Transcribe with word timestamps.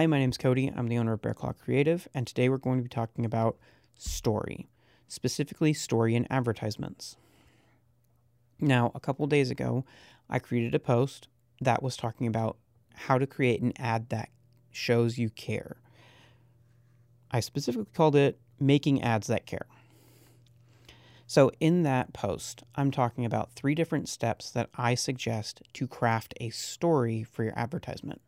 Hi, 0.00 0.06
my 0.06 0.20
name 0.20 0.30
is 0.30 0.38
Cody. 0.38 0.72
I'm 0.76 0.86
the 0.86 0.96
owner 0.96 1.14
of 1.14 1.22
Bear 1.22 1.34
Claw 1.34 1.50
Creative, 1.50 2.06
and 2.14 2.24
today 2.24 2.48
we're 2.48 2.58
going 2.58 2.78
to 2.78 2.84
be 2.84 2.88
talking 2.88 3.24
about 3.24 3.58
story, 3.96 4.68
specifically 5.08 5.72
story 5.72 6.14
in 6.14 6.24
advertisements. 6.30 7.16
Now, 8.60 8.92
a 8.94 9.00
couple 9.00 9.26
days 9.26 9.50
ago, 9.50 9.84
I 10.30 10.38
created 10.38 10.72
a 10.72 10.78
post 10.78 11.26
that 11.60 11.82
was 11.82 11.96
talking 11.96 12.28
about 12.28 12.58
how 12.94 13.18
to 13.18 13.26
create 13.26 13.60
an 13.60 13.72
ad 13.76 14.10
that 14.10 14.28
shows 14.70 15.18
you 15.18 15.30
care. 15.30 15.78
I 17.32 17.40
specifically 17.40 17.90
called 17.92 18.14
it 18.14 18.38
Making 18.60 19.02
Ads 19.02 19.26
That 19.26 19.46
Care. 19.46 19.66
So, 21.26 21.50
in 21.58 21.82
that 21.82 22.12
post, 22.12 22.62
I'm 22.76 22.92
talking 22.92 23.24
about 23.24 23.54
three 23.54 23.74
different 23.74 24.08
steps 24.08 24.52
that 24.52 24.70
I 24.76 24.94
suggest 24.94 25.60
to 25.72 25.88
craft 25.88 26.34
a 26.40 26.50
story 26.50 27.24
for 27.24 27.42
your 27.42 27.58
advertisement 27.58 28.20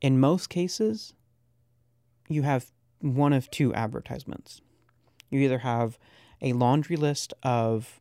in 0.00 0.18
most 0.18 0.48
cases, 0.48 1.14
you 2.28 2.42
have 2.42 2.70
one 3.00 3.32
of 3.32 3.50
two 3.50 3.74
advertisements. 3.74 4.60
You 5.30 5.40
either 5.40 5.58
have 5.58 5.98
a 6.40 6.52
laundry 6.52 6.96
list 6.96 7.34
of 7.42 8.00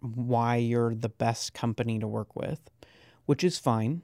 why 0.00 0.56
you're 0.56 0.94
the 0.94 1.08
best 1.08 1.54
company 1.54 1.98
to 1.98 2.06
work 2.06 2.36
with, 2.36 2.60
which 3.26 3.42
is 3.42 3.58
fine. 3.58 4.02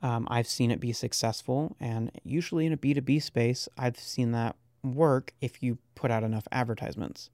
Um, 0.00 0.26
I've 0.30 0.48
seen 0.48 0.70
it 0.70 0.80
be 0.80 0.92
successful, 0.92 1.76
and 1.78 2.10
usually 2.24 2.66
in 2.66 2.72
a 2.72 2.76
B2B 2.76 3.22
space, 3.22 3.68
I've 3.78 3.98
seen 3.98 4.32
that 4.32 4.56
work 4.82 5.32
if 5.40 5.62
you 5.62 5.78
put 5.94 6.10
out 6.10 6.24
enough 6.24 6.48
advertisements. 6.50 7.30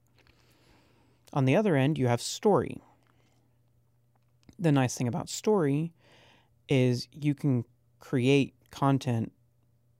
On 1.33 1.45
the 1.45 1.57
other 1.57 1.77
end, 1.77 1.99
you 1.99 2.09
have 2.09 2.21
story. 2.21 2.83
The 4.59 4.73
nice 4.73 4.97
thing 4.97 5.09
about 5.09 5.29
story 5.29 5.93
is 6.69 7.09
you 7.13 7.35
can 7.35 7.65
create 8.01 8.55
content 8.71 9.33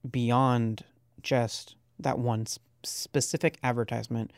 beyond 0.09 0.83
just 1.21 1.75
that 1.99 2.19
one 2.19 2.45
specific 2.83 3.57
advertisement 3.63 4.31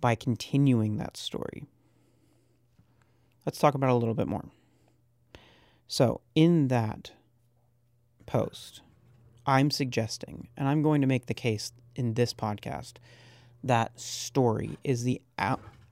by 0.00 0.14
continuing 0.14 0.96
that 0.96 1.16
story. 1.16 1.64
Let's 3.44 3.58
talk 3.58 3.74
about 3.74 3.90
a 3.90 3.94
little 3.94 4.14
bit 4.14 4.28
more. 4.28 4.44
So, 5.88 6.20
in 6.34 6.68
that 6.68 7.12
post, 8.26 8.82
I'm 9.44 9.70
suggesting, 9.70 10.48
and 10.56 10.68
I'm 10.68 10.82
going 10.82 11.00
to 11.00 11.06
make 11.06 11.26
the 11.26 11.34
case 11.34 11.72
in 11.96 12.14
this 12.14 12.32
podcast, 12.32 12.94
that 13.64 13.98
story 13.98 14.78
is 14.84 15.02
the 15.02 15.20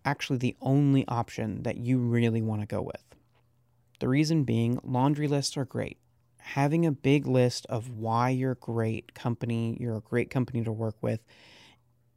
actually 0.05 0.39
the 0.39 0.57
only 0.63 1.07
option 1.09 1.65
that 1.65 1.77
you 1.77 1.99
really 1.99 2.41
want 2.41 2.61
to 2.61 2.67
go 2.67 2.81
with. 2.81 3.03
The 3.99 4.09
reason 4.09 4.45
being, 4.45 4.79
laundry 4.85 5.27
lists 5.27 5.57
are 5.57 5.65
great 5.65 5.99
having 6.55 6.87
a 6.87 6.91
big 6.91 7.27
list 7.27 7.67
of 7.69 7.91
why 7.91 8.31
you're 8.31 8.53
a 8.53 8.57
great 8.57 9.13
company, 9.13 9.77
you're 9.79 9.97
a 9.97 10.01
great 10.01 10.31
company 10.31 10.65
to 10.65 10.73
work 10.73 10.97
with, 11.03 11.21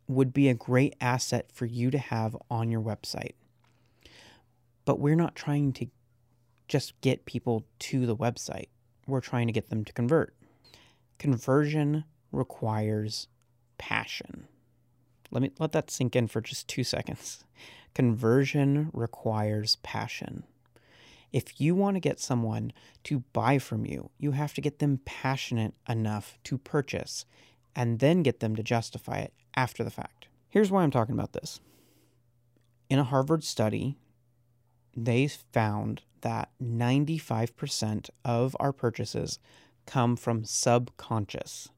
would 0.07 0.33
be 0.33 0.47
a 0.47 0.53
great 0.53 0.95
asset 1.01 1.51
for 1.51 1.65
you 1.65 1.91
to 1.91 1.97
have 1.97 2.35
on 2.49 2.71
your 2.71 2.81
website. 2.81 3.33
But 4.85 4.99
we're 4.99 5.17
not 5.17 5.35
trying 5.35 5.73
to 5.73 5.87
just 6.69 6.99
get 7.01 7.25
people 7.25 7.65
to 7.79 8.05
the 8.05 8.15
website, 8.15 8.69
we're 9.05 9.19
trying 9.19 9.47
to 9.47 9.53
get 9.53 9.69
them 9.69 9.83
to 9.83 9.91
convert. 9.91 10.33
Conversion 11.19 12.05
requires 12.31 13.27
passion. 13.77 14.47
Let 15.29 15.41
me 15.41 15.51
let 15.59 15.73
that 15.73 15.91
sink 15.91 16.15
in 16.15 16.27
for 16.27 16.39
just 16.39 16.69
2 16.69 16.85
seconds. 16.85 17.43
Conversion 17.93 18.91
requires 18.93 19.75
passion. 19.83 20.45
If 21.31 21.61
you 21.61 21.75
want 21.75 21.95
to 21.95 22.01
get 22.01 22.19
someone 22.19 22.73
to 23.05 23.23
buy 23.31 23.57
from 23.57 23.85
you, 23.85 24.09
you 24.17 24.31
have 24.31 24.53
to 24.55 24.61
get 24.61 24.79
them 24.79 24.99
passionate 25.05 25.73
enough 25.87 26.37
to 26.45 26.57
purchase 26.57 27.25
and 27.75 27.99
then 27.99 28.21
get 28.21 28.41
them 28.41 28.55
to 28.55 28.63
justify 28.63 29.19
it 29.19 29.33
after 29.55 29.83
the 29.83 29.89
fact. 29.89 30.27
Here's 30.49 30.69
why 30.69 30.83
I'm 30.83 30.91
talking 30.91 31.15
about 31.15 31.33
this. 31.33 31.61
In 32.89 32.99
a 32.99 33.05
Harvard 33.05 33.43
study, 33.43 33.95
they 34.95 35.27
found 35.27 36.01
that 36.19 36.49
95% 36.61 38.09
of 38.25 38.55
our 38.59 38.73
purchases 38.73 39.39
come 39.85 40.17
from 40.17 40.43
subconscious, 40.43 41.69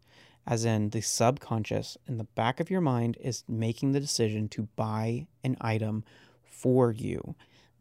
as 0.48 0.66
in 0.66 0.90
the 0.90 1.02
subconscious 1.02 1.98
in 2.08 2.18
the 2.18 2.24
back 2.24 2.60
of 2.60 2.72
your 2.72 2.82
mind 2.82 3.18
is 3.22 3.44
making 3.48 3.92
the 3.92 4.00
decision 4.00 4.50
to 4.50 4.68
buy 4.76 5.28
an 5.44 5.56
item 5.62 6.04
for 6.44 6.92
you. 6.92 7.36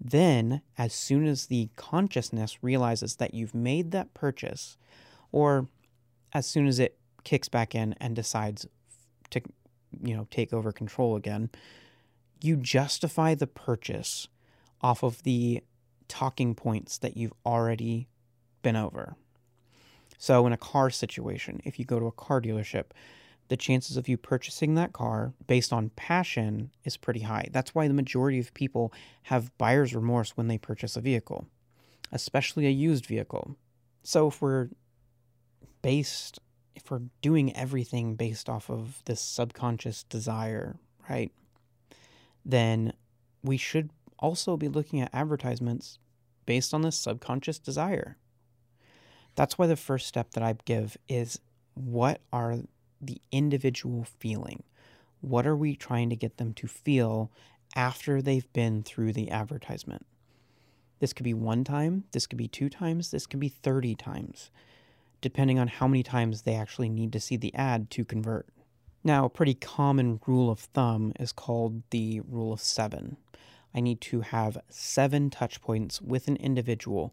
Then, 0.04 0.62
as 0.76 0.92
soon 0.92 1.26
as 1.26 1.46
the 1.46 1.70
consciousness 1.76 2.58
realizes 2.60 3.16
that 3.16 3.34
you've 3.34 3.54
made 3.54 3.92
that 3.92 4.14
purchase, 4.14 4.76
or 5.30 5.68
as 6.32 6.44
soon 6.44 6.66
as 6.66 6.80
it 6.80 6.98
kicks 7.22 7.48
back 7.48 7.72
in 7.72 7.94
and 8.00 8.16
decides 8.16 8.66
to, 9.30 9.40
you 10.02 10.16
know, 10.16 10.26
take 10.30 10.52
over 10.52 10.72
control 10.72 11.14
again, 11.14 11.50
you 12.40 12.56
justify 12.56 13.36
the 13.36 13.46
purchase 13.46 14.26
off 14.80 15.04
of 15.04 15.22
the 15.22 15.62
talking 16.08 16.56
points 16.56 16.98
that 16.98 17.16
you've 17.16 17.32
already 17.46 18.08
been 18.62 18.74
over. 18.74 19.14
So, 20.18 20.46
in 20.48 20.52
a 20.52 20.56
car 20.56 20.90
situation, 20.90 21.60
if 21.64 21.78
you 21.78 21.84
go 21.84 22.00
to 22.00 22.06
a 22.06 22.12
car 22.12 22.40
dealership, 22.40 22.86
the 23.52 23.56
chances 23.58 23.98
of 23.98 24.08
you 24.08 24.16
purchasing 24.16 24.76
that 24.76 24.94
car 24.94 25.34
based 25.46 25.74
on 25.74 25.90
passion 25.90 26.70
is 26.84 26.96
pretty 26.96 27.20
high. 27.20 27.46
That's 27.52 27.74
why 27.74 27.86
the 27.86 27.92
majority 27.92 28.38
of 28.38 28.54
people 28.54 28.94
have 29.24 29.56
buyer's 29.58 29.94
remorse 29.94 30.38
when 30.38 30.48
they 30.48 30.56
purchase 30.56 30.96
a 30.96 31.02
vehicle, 31.02 31.46
especially 32.10 32.66
a 32.66 32.70
used 32.70 33.04
vehicle. 33.04 33.58
So 34.02 34.28
if 34.28 34.40
we're 34.40 34.70
based, 35.82 36.38
if 36.74 36.90
we're 36.90 37.02
doing 37.20 37.54
everything 37.54 38.14
based 38.14 38.48
off 38.48 38.70
of 38.70 39.02
this 39.04 39.20
subconscious 39.20 40.04
desire, 40.04 40.78
right, 41.10 41.30
then 42.46 42.94
we 43.44 43.58
should 43.58 43.90
also 44.18 44.56
be 44.56 44.68
looking 44.68 45.02
at 45.02 45.10
advertisements 45.12 45.98
based 46.46 46.72
on 46.72 46.80
this 46.80 46.96
subconscious 46.96 47.58
desire. 47.58 48.16
That's 49.34 49.58
why 49.58 49.66
the 49.66 49.76
first 49.76 50.06
step 50.06 50.30
that 50.30 50.42
I 50.42 50.54
give 50.64 50.96
is 51.06 51.38
what 51.74 52.22
are 52.32 52.62
the 53.02 53.20
individual 53.30 54.04
feeling. 54.04 54.62
What 55.20 55.46
are 55.46 55.56
we 55.56 55.76
trying 55.76 56.10
to 56.10 56.16
get 56.16 56.36
them 56.36 56.54
to 56.54 56.66
feel 56.66 57.30
after 57.74 58.22
they've 58.22 58.50
been 58.52 58.82
through 58.82 59.12
the 59.12 59.30
advertisement? 59.30 60.06
This 61.00 61.12
could 61.12 61.24
be 61.24 61.34
one 61.34 61.64
time, 61.64 62.04
this 62.12 62.26
could 62.26 62.38
be 62.38 62.48
two 62.48 62.68
times, 62.68 63.10
this 63.10 63.26
could 63.26 63.40
be 63.40 63.48
30 63.48 63.96
times, 63.96 64.50
depending 65.20 65.58
on 65.58 65.66
how 65.66 65.88
many 65.88 66.04
times 66.04 66.42
they 66.42 66.54
actually 66.54 66.88
need 66.88 67.12
to 67.12 67.20
see 67.20 67.36
the 67.36 67.54
ad 67.54 67.90
to 67.90 68.04
convert. 68.04 68.48
Now, 69.04 69.24
a 69.24 69.30
pretty 69.30 69.54
common 69.54 70.20
rule 70.26 70.48
of 70.48 70.60
thumb 70.60 71.12
is 71.18 71.32
called 71.32 71.82
the 71.90 72.20
rule 72.20 72.52
of 72.52 72.60
seven. 72.60 73.16
I 73.74 73.80
need 73.80 74.00
to 74.02 74.20
have 74.20 74.58
seven 74.68 75.28
touch 75.28 75.60
points 75.60 76.00
with 76.00 76.28
an 76.28 76.36
individual 76.36 77.12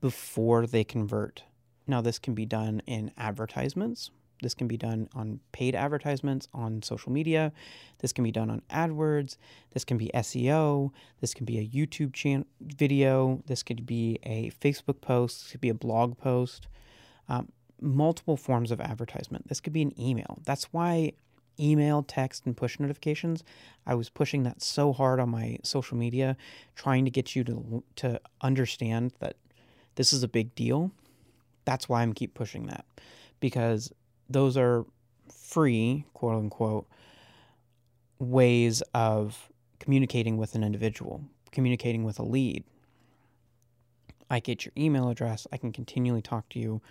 before 0.00 0.66
they 0.66 0.82
convert. 0.82 1.44
Now, 1.86 2.00
this 2.00 2.18
can 2.18 2.34
be 2.34 2.44
done 2.44 2.82
in 2.86 3.12
advertisements, 3.16 4.10
this 4.42 4.54
can 4.54 4.68
be 4.68 4.76
done 4.76 5.08
on 5.14 5.40
paid 5.52 5.74
advertisements 5.74 6.48
on 6.54 6.82
social 6.82 7.12
media. 7.12 7.52
This 7.98 8.12
can 8.12 8.24
be 8.24 8.30
done 8.30 8.50
on 8.50 8.62
AdWords. 8.70 9.36
This 9.72 9.84
can 9.84 9.98
be 9.98 10.10
SEO. 10.14 10.90
This 11.20 11.34
can 11.34 11.44
be 11.44 11.58
a 11.58 11.66
YouTube 11.66 12.12
channel 12.12 12.46
video. 12.60 13.42
This 13.46 13.62
could 13.62 13.86
be 13.86 14.18
a 14.22 14.50
Facebook 14.50 15.00
post. 15.00 15.42
This 15.42 15.52
could 15.52 15.60
be 15.60 15.68
a 15.68 15.74
blog 15.74 16.18
post. 16.18 16.68
Um, 17.28 17.52
multiple 17.80 18.36
forms 18.36 18.70
of 18.70 18.80
advertisement. 18.80 19.48
This 19.48 19.60
could 19.60 19.72
be 19.72 19.82
an 19.82 19.98
email. 20.00 20.38
That's 20.44 20.64
why 20.72 21.12
email, 21.60 22.02
text, 22.02 22.46
and 22.46 22.56
push 22.56 22.78
notifications. 22.78 23.42
I 23.86 23.94
was 23.94 24.08
pushing 24.08 24.44
that 24.44 24.62
so 24.62 24.92
hard 24.92 25.18
on 25.20 25.30
my 25.30 25.58
social 25.62 25.96
media, 25.96 26.36
trying 26.76 27.04
to 27.04 27.10
get 27.10 27.34
you 27.34 27.44
to 27.44 27.82
to 27.96 28.20
understand 28.40 29.12
that 29.20 29.36
this 29.96 30.12
is 30.12 30.22
a 30.22 30.28
big 30.28 30.54
deal. 30.54 30.92
That's 31.64 31.88
why 31.88 32.02
I'm 32.02 32.12
keep 32.12 32.34
pushing 32.34 32.66
that 32.66 32.84
because 33.40 33.92
those 34.28 34.56
are 34.56 34.84
free, 35.32 36.04
quote 36.12 36.36
unquote, 36.36 36.88
ways 38.18 38.82
of 38.94 39.50
communicating 39.78 40.36
with 40.36 40.54
an 40.54 40.64
individual, 40.64 41.22
communicating 41.52 42.04
with 42.04 42.18
a 42.18 42.24
lead. 42.24 42.64
I 44.30 44.40
get 44.40 44.64
your 44.64 44.72
email 44.76 45.08
address. 45.08 45.46
I 45.52 45.56
can 45.56 45.72
continually 45.72 46.22
talk 46.22 46.48
to 46.50 46.58
you 46.58 46.82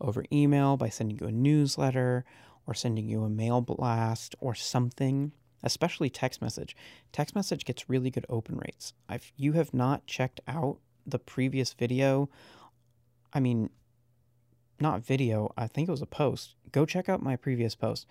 over 0.00 0.24
email 0.32 0.76
by 0.76 0.88
sending 0.88 1.18
you 1.18 1.26
a 1.26 1.32
newsletter 1.32 2.24
or 2.66 2.74
sending 2.74 3.08
you 3.08 3.22
a 3.24 3.28
mail 3.28 3.60
blast 3.60 4.34
or 4.40 4.54
something, 4.54 5.32
especially 5.62 6.08
text 6.08 6.40
message. 6.40 6.74
Text 7.12 7.34
message 7.34 7.64
gets 7.64 7.90
really 7.90 8.10
good 8.10 8.26
open 8.28 8.56
rates. 8.56 8.94
If 9.10 9.32
you 9.36 9.52
have 9.52 9.74
not 9.74 10.06
checked 10.06 10.40
out 10.48 10.78
the 11.06 11.18
previous 11.18 11.74
video, 11.74 12.30
I 13.32 13.40
mean, 13.40 13.70
not 14.80 15.04
video, 15.04 15.52
I 15.56 15.66
think 15.66 15.88
it 15.88 15.92
was 15.92 16.02
a 16.02 16.06
post. 16.06 16.54
Go 16.72 16.86
check 16.86 17.08
out 17.08 17.22
my 17.22 17.36
previous 17.36 17.74
post. 17.74 18.06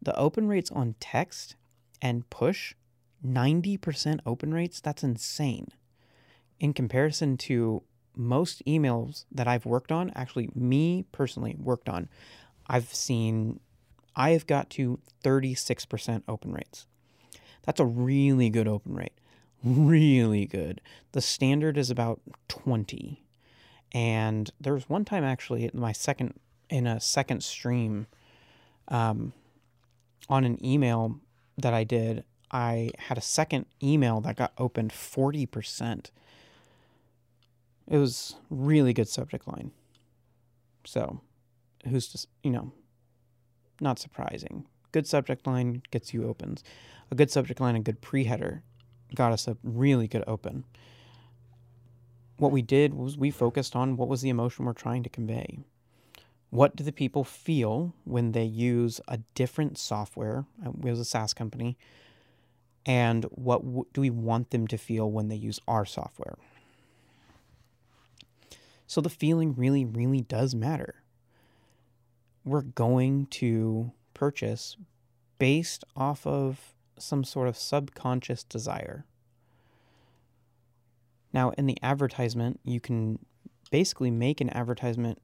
The 0.00 0.16
open 0.16 0.48
rates 0.48 0.70
on 0.70 0.94
text 1.00 1.56
and 2.00 2.28
push, 2.30 2.74
90% 3.24 4.20
open 4.26 4.52
rates, 4.52 4.80
that's 4.80 5.04
insane. 5.04 5.68
In 6.58 6.72
comparison 6.72 7.36
to 7.38 7.82
most 8.16 8.64
emails 8.66 9.24
that 9.30 9.48
I've 9.48 9.66
worked 9.66 9.92
on, 9.92 10.10
actually, 10.14 10.50
me 10.54 11.04
personally 11.12 11.56
worked 11.58 11.88
on, 11.88 12.08
I've 12.66 12.92
seen, 12.92 13.60
I 14.16 14.30
have 14.30 14.46
got 14.46 14.70
to 14.70 14.98
36% 15.24 16.22
open 16.28 16.52
rates. 16.52 16.86
That's 17.64 17.80
a 17.80 17.86
really 17.86 18.50
good 18.50 18.68
open 18.68 18.94
rate. 18.94 19.18
Really 19.64 20.46
good. 20.46 20.80
The 21.12 21.20
standard 21.20 21.78
is 21.78 21.90
about 21.90 22.20
20. 22.48 23.21
And 23.92 24.50
there 24.60 24.74
was 24.74 24.88
one 24.88 25.04
time 25.04 25.24
actually 25.24 25.64
in 25.64 25.78
my 25.78 25.92
second, 25.92 26.34
in 26.70 26.86
a 26.86 27.00
second 27.00 27.42
stream, 27.42 28.06
um, 28.88 29.32
on 30.28 30.44
an 30.44 30.64
email 30.64 31.20
that 31.58 31.74
I 31.74 31.84
did, 31.84 32.24
I 32.50 32.90
had 32.98 33.18
a 33.18 33.22
second 33.22 33.66
email 33.82 34.20
that 34.22 34.36
got 34.36 34.52
opened 34.58 34.90
40%. 34.90 36.10
It 37.88 37.98
was 37.98 38.36
really 38.50 38.92
good 38.92 39.08
subject 39.08 39.46
line. 39.48 39.72
So, 40.84 41.20
who's 41.88 42.08
just, 42.08 42.28
you 42.42 42.50
know, 42.50 42.72
not 43.80 43.98
surprising. 43.98 44.66
Good 44.92 45.06
subject 45.06 45.46
line 45.46 45.82
gets 45.90 46.12
you 46.12 46.28
opens. 46.28 46.62
A 47.10 47.14
good 47.14 47.30
subject 47.30 47.60
line 47.60 47.74
and 47.74 47.84
good 47.84 48.00
pre 48.00 48.24
header 48.24 48.62
got 49.14 49.32
us 49.32 49.48
a 49.48 49.56
really 49.62 50.06
good 50.06 50.24
open. 50.26 50.64
What 52.42 52.50
we 52.50 52.62
did 52.62 52.94
was 52.94 53.16
we 53.16 53.30
focused 53.30 53.76
on 53.76 53.96
what 53.96 54.08
was 54.08 54.20
the 54.20 54.28
emotion 54.28 54.64
we're 54.64 54.72
trying 54.72 55.04
to 55.04 55.08
convey. 55.08 55.60
What 56.50 56.74
do 56.74 56.82
the 56.82 56.90
people 56.90 57.22
feel 57.22 57.94
when 58.02 58.32
they 58.32 58.42
use 58.42 59.00
a 59.06 59.18
different 59.36 59.78
software? 59.78 60.44
Uh, 60.60 60.70
it 60.70 60.78
was 60.80 60.98
a 60.98 61.04
SaaS 61.04 61.34
company. 61.34 61.78
And 62.84 63.26
what 63.26 63.62
w- 63.64 63.86
do 63.92 64.00
we 64.00 64.10
want 64.10 64.50
them 64.50 64.66
to 64.66 64.76
feel 64.76 65.08
when 65.08 65.28
they 65.28 65.36
use 65.36 65.60
our 65.68 65.84
software? 65.84 66.34
So 68.88 69.00
the 69.00 69.08
feeling 69.08 69.54
really, 69.54 69.84
really 69.84 70.22
does 70.22 70.52
matter. 70.52 70.96
We're 72.44 72.62
going 72.62 73.26
to 73.26 73.92
purchase 74.14 74.76
based 75.38 75.84
off 75.94 76.26
of 76.26 76.74
some 76.98 77.22
sort 77.22 77.46
of 77.46 77.56
subconscious 77.56 78.42
desire. 78.42 79.04
Now, 81.32 81.50
in 81.50 81.66
the 81.66 81.78
advertisement, 81.82 82.60
you 82.64 82.80
can 82.80 83.18
basically 83.70 84.10
make 84.10 84.40
an 84.40 84.50
advertisement 84.50 85.18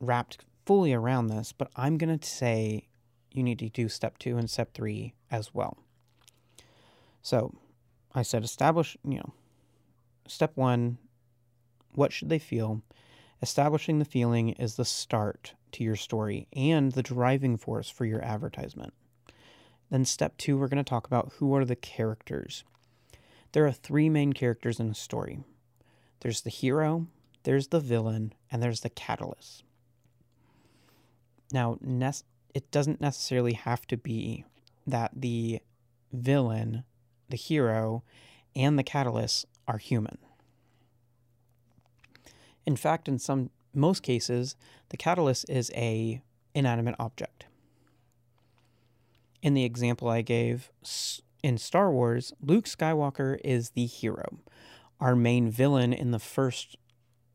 wrapped 0.00 0.44
fully 0.64 0.92
around 0.92 1.26
this, 1.26 1.52
but 1.52 1.70
I'm 1.76 1.98
going 1.98 2.16
to 2.16 2.28
say 2.28 2.88
you 3.32 3.42
need 3.42 3.58
to 3.58 3.68
do 3.68 3.88
step 3.88 4.18
two 4.18 4.36
and 4.36 4.48
step 4.48 4.72
three 4.72 5.14
as 5.30 5.52
well. 5.54 5.78
So 7.22 7.54
I 8.14 8.22
said 8.22 8.44
establish, 8.44 8.96
you 9.04 9.16
know, 9.16 9.32
step 10.26 10.52
one, 10.54 10.98
what 11.94 12.12
should 12.12 12.28
they 12.28 12.38
feel? 12.38 12.82
Establishing 13.42 13.98
the 13.98 14.04
feeling 14.04 14.50
is 14.50 14.76
the 14.76 14.84
start 14.84 15.54
to 15.72 15.84
your 15.84 15.96
story 15.96 16.46
and 16.52 16.92
the 16.92 17.02
driving 17.02 17.56
force 17.56 17.88
for 17.88 18.04
your 18.04 18.22
advertisement. 18.22 18.92
Then, 19.90 20.04
step 20.04 20.36
two, 20.36 20.56
we're 20.56 20.68
going 20.68 20.82
to 20.82 20.88
talk 20.88 21.06
about 21.06 21.32
who 21.36 21.54
are 21.56 21.64
the 21.64 21.76
characters. 21.76 22.64
There 23.52 23.66
are 23.66 23.72
three 23.72 24.08
main 24.08 24.32
characters 24.32 24.78
in 24.80 24.90
a 24.90 24.94
story 24.94 25.40
there's 26.20 26.42
the 26.42 26.50
hero, 26.50 27.06
there's 27.44 27.68
the 27.68 27.80
villain, 27.80 28.34
and 28.50 28.62
there's 28.62 28.80
the 28.80 28.90
catalyst. 28.90 29.64
Now, 31.50 31.78
it 32.54 32.70
doesn't 32.70 33.00
necessarily 33.00 33.54
have 33.54 33.86
to 33.86 33.96
be 33.96 34.44
that 34.86 35.12
the 35.16 35.60
villain, 36.12 36.84
the 37.30 37.36
hero, 37.36 38.02
and 38.54 38.78
the 38.78 38.82
catalyst 38.82 39.46
are 39.66 39.78
human. 39.78 40.18
In 42.66 42.76
fact, 42.76 43.08
in 43.08 43.18
some 43.18 43.50
most 43.72 44.02
cases, 44.02 44.56
the 44.90 44.96
catalyst 44.96 45.48
is 45.48 45.70
a 45.74 46.22
inanimate 46.54 46.96
object. 46.98 47.46
In 49.42 49.54
the 49.54 49.64
example 49.64 50.08
I 50.08 50.20
gave 50.22 50.70
in 51.42 51.58
Star 51.58 51.90
Wars, 51.90 52.32
Luke 52.40 52.66
Skywalker 52.66 53.38
is 53.44 53.70
the 53.70 53.86
hero. 53.86 54.38
Our 55.00 55.16
main 55.16 55.50
villain 55.50 55.92
in 55.92 56.10
the 56.10 56.18
first 56.18 56.76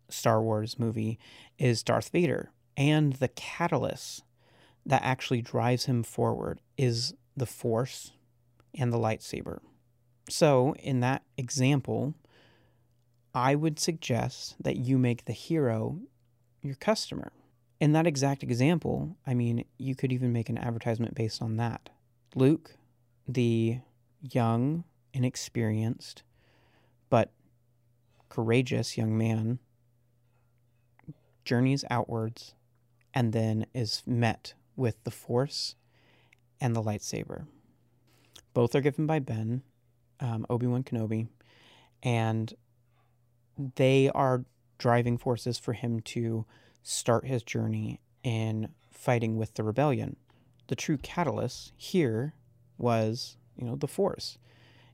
Star 0.09 0.41
Wars 0.41 0.77
movie 0.77 1.19
is 1.57 1.83
Darth 1.83 2.09
Vader, 2.09 2.51
and 2.77 3.13
the 3.13 3.27
catalyst 3.29 4.23
that 4.85 5.01
actually 5.03 5.41
drives 5.41 5.85
him 5.85 6.03
forward 6.03 6.59
is 6.77 7.13
the 7.35 7.45
Force 7.45 8.11
and 8.73 8.93
the 8.93 8.97
lightsaber. 8.97 9.59
So, 10.29 10.75
in 10.79 10.99
that 11.01 11.23
example, 11.37 12.13
I 13.33 13.55
would 13.55 13.79
suggest 13.79 14.55
that 14.63 14.77
you 14.77 14.97
make 14.97 15.25
the 15.25 15.33
hero 15.33 15.99
your 16.61 16.75
customer. 16.75 17.31
In 17.79 17.91
that 17.93 18.07
exact 18.07 18.43
example, 18.43 19.17
I 19.27 19.33
mean, 19.33 19.65
you 19.77 19.95
could 19.95 20.13
even 20.13 20.31
make 20.31 20.49
an 20.49 20.57
advertisement 20.57 21.15
based 21.15 21.41
on 21.41 21.57
that. 21.57 21.89
Luke, 22.33 22.75
the 23.27 23.79
young, 24.33 24.83
inexperienced, 25.13 26.23
but 27.09 27.31
courageous 28.29 28.97
young 28.97 29.17
man, 29.17 29.59
journeys 31.43 31.85
outwards 31.89 32.55
and 33.13 33.31
then 33.31 33.65
is 33.73 34.03
met 34.05 34.53
with 34.75 35.01
the 35.03 35.11
Force 35.11 35.75
and 36.59 36.75
the 36.75 36.83
lightsaber. 36.83 37.45
Both 38.53 38.75
are 38.75 38.81
given 38.81 39.05
by 39.05 39.19
Ben, 39.19 39.61
um, 40.19 40.45
Obi 40.49 40.67
Wan 40.67 40.83
Kenobi, 40.83 41.27
and 42.03 42.53
they 43.75 44.09
are 44.09 44.45
driving 44.77 45.17
forces 45.17 45.57
for 45.57 45.73
him 45.73 46.01
to 46.01 46.45
start 46.83 47.25
his 47.25 47.43
journey 47.43 47.99
in 48.23 48.69
fighting 48.91 49.37
with 49.37 49.53
the 49.53 49.63
rebellion. 49.63 50.17
The 50.67 50.75
true 50.75 50.97
catalyst 50.97 51.71
here 51.77 52.33
was, 52.77 53.37
you 53.57 53.65
know, 53.65 53.75
the 53.75 53.87
Force. 53.87 54.37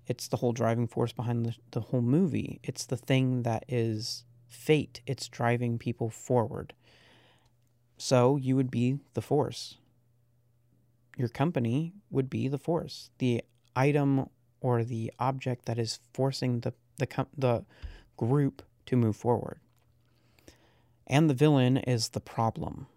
It's 0.08 0.28
the 0.28 0.38
whole 0.38 0.52
driving 0.52 0.88
force 0.88 1.12
behind 1.12 1.46
the, 1.46 1.56
the 1.72 1.82
whole 1.82 2.02
movie. 2.02 2.60
It's 2.64 2.86
the 2.86 2.98
thing 2.98 3.44
that 3.44 3.64
is 3.68 4.26
fate. 4.50 5.02
It's 5.06 5.28
driving 5.28 5.78
people 5.78 6.10
forward. 6.10 6.74
So 7.98 8.36
you 8.36 8.56
would 8.56 8.72
be 8.72 8.98
the 9.14 9.22
force. 9.22 9.78
Your 11.18 11.30
company 11.30 11.94
would 12.10 12.30
be 12.30 12.48
the 12.48 12.58
force. 12.58 13.12
The 13.20 13.44
item 13.76 14.28
or 14.60 14.84
the 14.84 15.14
object 15.20 15.66
that 15.66 15.78
is 15.78 16.00
forcing 16.14 16.62
the 16.62 16.74
the 16.98 17.28
the 17.38 17.64
group 18.18 18.62
to 18.88 18.96
move 18.96 19.16
forward. 19.16 19.60
And 21.08 21.30
the 21.30 21.34
villain 21.34 21.78
is 21.78 22.10
the 22.10 22.20
problem. 22.20 22.88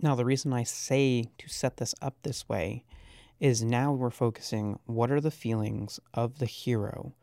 Now, 0.00 0.14
the 0.14 0.24
reason 0.24 0.52
I 0.52 0.62
say 0.62 1.26
to 1.38 1.48
set 1.48 1.76
this 1.76 1.94
up 2.00 2.16
this 2.22 2.48
way 2.48 2.84
is 3.40 3.62
now 3.62 3.90
we're 3.90 4.10
focusing 4.10 4.78
what 4.84 5.10
are 5.10 5.20
the 5.20 5.30
feelings 5.30 5.98
of 6.12 6.38
the 6.38 6.46
hero? 6.46 7.14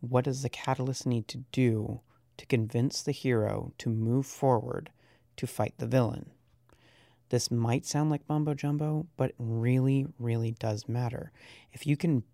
What 0.00 0.24
does 0.24 0.42
the 0.42 0.48
catalyst 0.48 1.06
need 1.06 1.28
to 1.28 1.44
do 1.52 2.00
to 2.36 2.46
convince 2.46 3.02
the 3.02 3.12
hero 3.12 3.72
to 3.78 3.88
move 3.88 4.26
forward 4.26 4.90
to 5.36 5.46
fight 5.46 5.74
the 5.78 5.86
villain? 5.86 6.30
This 7.28 7.50
might 7.50 7.86
sound 7.86 8.10
like 8.10 8.28
mumbo 8.28 8.54
jumbo, 8.54 9.06
but 9.16 9.32
really, 9.38 10.06
really 10.18 10.50
does 10.50 10.88
matter. 10.88 11.30
If 11.72 11.86
you 11.86 11.96
can 11.96 12.24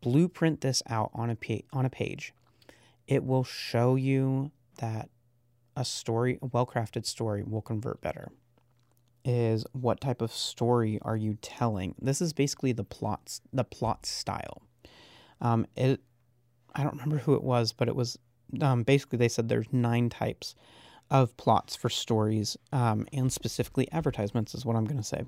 blueprint 0.00 0.62
this 0.62 0.82
out 0.88 1.10
on 1.12 1.28
a, 1.28 1.36
pa- 1.36 1.66
on 1.70 1.84
a 1.84 1.90
page, 1.90 2.32
it 3.06 3.24
will 3.24 3.44
show 3.44 3.96
you 3.96 4.50
that 4.78 5.10
a 5.76 5.84
story, 5.84 6.38
a 6.40 6.46
well 6.46 6.66
crafted 6.66 7.04
story, 7.04 7.42
will 7.42 7.60
convert 7.60 8.00
better 8.00 8.30
is 9.24 9.64
what 9.72 10.00
type 10.00 10.22
of 10.22 10.32
story 10.32 10.98
are 11.02 11.16
you 11.16 11.38
telling? 11.42 11.94
This 12.00 12.20
is 12.20 12.32
basically 12.32 12.72
the 12.72 12.84
plots, 12.84 13.40
the 13.52 13.64
plot 13.64 14.06
style. 14.06 14.62
Um, 15.40 15.66
it, 15.76 16.00
I 16.74 16.82
don't 16.82 16.94
remember 16.94 17.18
who 17.18 17.34
it 17.34 17.42
was, 17.42 17.72
but 17.72 17.88
it 17.88 17.96
was 17.96 18.18
um, 18.60 18.82
basically 18.82 19.18
they 19.18 19.28
said 19.28 19.48
there's 19.48 19.72
nine 19.72 20.08
types 20.08 20.54
of 21.10 21.36
plots 21.36 21.74
for 21.74 21.88
stories, 21.88 22.56
um, 22.72 23.06
and 23.12 23.32
specifically 23.32 23.90
advertisements 23.92 24.54
is 24.54 24.64
what 24.64 24.76
I'm 24.76 24.84
going 24.84 24.98
to 24.98 25.02
say. 25.02 25.24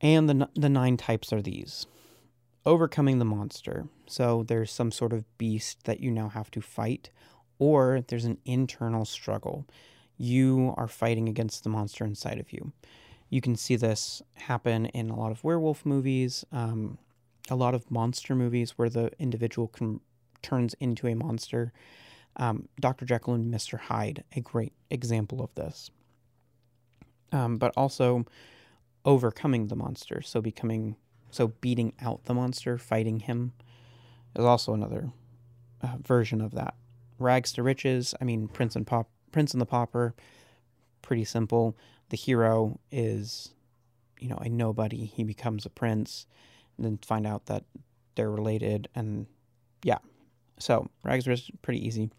And 0.00 0.28
the 0.28 0.48
the 0.54 0.68
nine 0.68 0.96
types 0.96 1.32
are 1.32 1.42
these: 1.42 1.86
overcoming 2.64 3.18
the 3.18 3.24
monster. 3.24 3.88
So 4.06 4.44
there's 4.46 4.72
some 4.72 4.90
sort 4.90 5.12
of 5.12 5.24
beast 5.38 5.84
that 5.84 6.00
you 6.00 6.10
now 6.10 6.28
have 6.30 6.50
to 6.52 6.60
fight, 6.60 7.10
or 7.58 8.02
there's 8.08 8.24
an 8.24 8.38
internal 8.44 9.04
struggle 9.04 9.66
you 10.20 10.74
are 10.76 10.86
fighting 10.86 11.30
against 11.30 11.64
the 11.64 11.70
monster 11.70 12.04
inside 12.04 12.38
of 12.38 12.52
you. 12.52 12.72
You 13.30 13.40
can 13.40 13.56
see 13.56 13.74
this 13.74 14.20
happen 14.34 14.84
in 14.86 15.08
a 15.08 15.16
lot 15.16 15.32
of 15.32 15.42
werewolf 15.42 15.86
movies, 15.86 16.44
um, 16.52 16.98
a 17.48 17.56
lot 17.56 17.74
of 17.74 17.90
monster 17.90 18.34
movies 18.34 18.72
where 18.76 18.90
the 18.90 19.10
individual 19.18 19.68
can, 19.68 20.00
turns 20.42 20.74
into 20.78 21.06
a 21.06 21.14
monster. 21.14 21.72
Um, 22.36 22.68
Dr. 22.78 23.06
Jekyll 23.06 23.32
and 23.32 23.52
Mr. 23.52 23.78
Hyde, 23.78 24.22
a 24.36 24.40
great 24.40 24.74
example 24.90 25.42
of 25.42 25.54
this. 25.54 25.90
Um, 27.32 27.56
but 27.56 27.72
also 27.74 28.26
overcoming 29.06 29.68
the 29.68 29.76
monster, 29.76 30.20
so 30.20 30.42
becoming, 30.42 30.96
so 31.30 31.48
beating 31.62 31.94
out 32.02 32.24
the 32.24 32.34
monster, 32.34 32.76
fighting 32.76 33.20
him, 33.20 33.52
is 34.36 34.44
also 34.44 34.74
another 34.74 35.12
uh, 35.82 35.96
version 36.04 36.42
of 36.42 36.50
that. 36.52 36.74
Rags 37.18 37.52
to 37.52 37.62
riches. 37.62 38.14
I 38.20 38.24
mean, 38.24 38.48
Prince 38.48 38.76
and 38.76 38.86
Pop 38.86 39.08
Prince 39.32 39.52
and 39.52 39.60
the 39.60 39.66
Pauper, 39.66 40.14
pretty 41.02 41.24
simple. 41.24 41.76
the 42.10 42.16
hero 42.16 42.78
is, 42.90 43.50
you 44.18 44.28
know, 44.28 44.36
a 44.36 44.48
nobody. 44.48 45.06
He 45.06 45.24
becomes 45.24 45.64
a 45.64 45.70
prince, 45.70 46.26
and 46.76 46.84
then 46.84 46.98
find 46.98 47.26
out 47.26 47.46
that 47.46 47.64
they're 48.14 48.30
related. 48.30 48.88
And 48.94 49.26
yeah, 49.82 49.98
so 50.58 50.90
Rags 51.02 51.26
is 51.26 51.50
pretty 51.62 51.84
easy. 51.84 52.10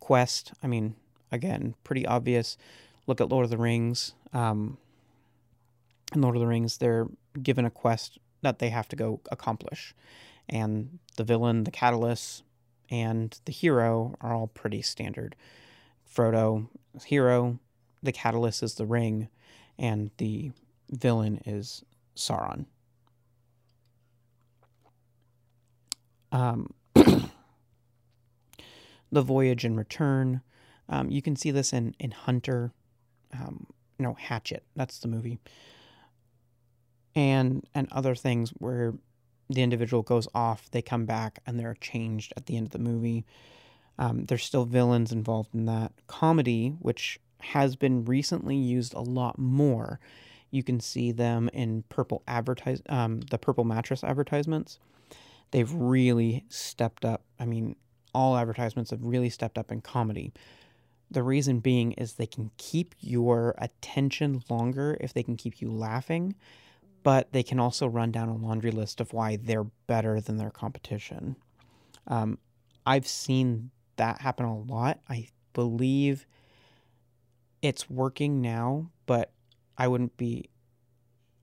Quest, 0.00 0.52
I 0.62 0.66
mean, 0.66 0.96
again, 1.30 1.74
pretty 1.84 2.04
obvious. 2.06 2.56
Look 3.06 3.20
at 3.20 3.28
Lord 3.28 3.44
of 3.44 3.50
the 3.50 3.58
Rings. 3.58 4.14
Um, 4.32 4.78
in 6.14 6.20
Lord 6.20 6.36
of 6.36 6.40
the 6.40 6.46
Rings, 6.46 6.78
they're 6.78 7.06
given 7.42 7.64
a 7.64 7.70
quest 7.70 8.18
that 8.42 8.58
they 8.58 8.70
have 8.70 8.88
to 8.88 8.96
go 8.96 9.20
accomplish. 9.30 9.94
And 10.48 10.98
the 11.16 11.24
villain, 11.24 11.64
the 11.64 11.70
catalyst, 11.70 12.42
and 12.90 13.38
the 13.44 13.52
hero 13.52 14.14
are 14.20 14.34
all 14.34 14.46
pretty 14.46 14.82
standard. 14.82 15.36
Frodo 16.14 16.68
hero, 17.04 17.58
the 18.02 18.12
catalyst 18.12 18.62
is 18.62 18.74
the 18.74 18.86
ring, 18.86 19.28
and 19.78 20.10
the 20.18 20.52
villain 20.90 21.40
is 21.44 21.84
Sauron. 22.16 22.66
Um, 26.30 26.72
the 26.94 27.30
voyage 29.22 29.64
and 29.64 29.76
return. 29.76 30.42
Um, 30.88 31.10
you 31.10 31.22
can 31.22 31.36
see 31.36 31.50
this 31.50 31.72
in 31.72 31.94
in 31.98 32.10
Hunter. 32.10 32.72
Um, 33.32 33.66
no, 33.98 34.14
Hatchet. 34.14 34.64
That's 34.76 34.98
the 34.98 35.08
movie. 35.08 35.38
And 37.14 37.64
and 37.74 37.88
other 37.92 38.14
things 38.14 38.50
where 38.50 38.94
the 39.48 39.62
individual 39.62 40.02
goes 40.02 40.28
off, 40.34 40.70
they 40.70 40.82
come 40.82 41.06
back, 41.06 41.38
and 41.46 41.58
they're 41.58 41.76
changed 41.80 42.32
at 42.36 42.46
the 42.46 42.56
end 42.56 42.66
of 42.66 42.72
the 42.72 42.78
movie. 42.78 43.24
Um, 43.98 44.24
there's 44.26 44.44
still 44.44 44.64
villains 44.64 45.12
involved 45.12 45.54
in 45.54 45.66
that 45.66 45.92
comedy, 46.06 46.74
which 46.80 47.20
has 47.40 47.76
been 47.76 48.04
recently 48.04 48.56
used 48.56 48.94
a 48.94 49.00
lot 49.00 49.38
more. 49.38 50.00
You 50.50 50.62
can 50.62 50.80
see 50.80 51.12
them 51.12 51.50
in 51.52 51.84
purple 51.88 52.22
advertise 52.26 52.82
um, 52.88 53.20
the 53.20 53.38
purple 53.38 53.64
mattress 53.64 54.02
advertisements. 54.02 54.78
They've 55.50 55.72
really 55.72 56.44
stepped 56.48 57.04
up. 57.04 57.22
I 57.38 57.44
mean, 57.44 57.76
all 58.14 58.36
advertisements 58.36 58.90
have 58.90 59.04
really 59.04 59.30
stepped 59.30 59.58
up 59.58 59.70
in 59.70 59.80
comedy. 59.80 60.32
The 61.10 61.22
reason 61.22 61.60
being 61.60 61.92
is 61.92 62.14
they 62.14 62.26
can 62.26 62.50
keep 62.56 62.94
your 63.00 63.54
attention 63.58 64.42
longer 64.48 64.96
if 65.00 65.12
they 65.12 65.22
can 65.22 65.36
keep 65.36 65.60
you 65.60 65.70
laughing, 65.70 66.34
but 67.02 67.32
they 67.32 67.42
can 67.42 67.60
also 67.60 67.86
run 67.86 68.10
down 68.10 68.28
a 68.28 68.36
laundry 68.36 68.70
list 68.70 69.00
of 69.00 69.12
why 69.12 69.36
they're 69.36 69.64
better 69.86 70.20
than 70.20 70.38
their 70.38 70.50
competition. 70.50 71.36
Um, 72.06 72.38
I've 72.86 73.06
seen 73.06 73.70
that 73.96 74.20
happen 74.20 74.46
a 74.46 74.58
lot. 74.58 75.00
I 75.08 75.28
believe 75.52 76.26
it's 77.62 77.88
working 77.88 78.40
now, 78.40 78.90
but 79.06 79.32
I 79.78 79.88
wouldn't 79.88 80.16
be 80.16 80.50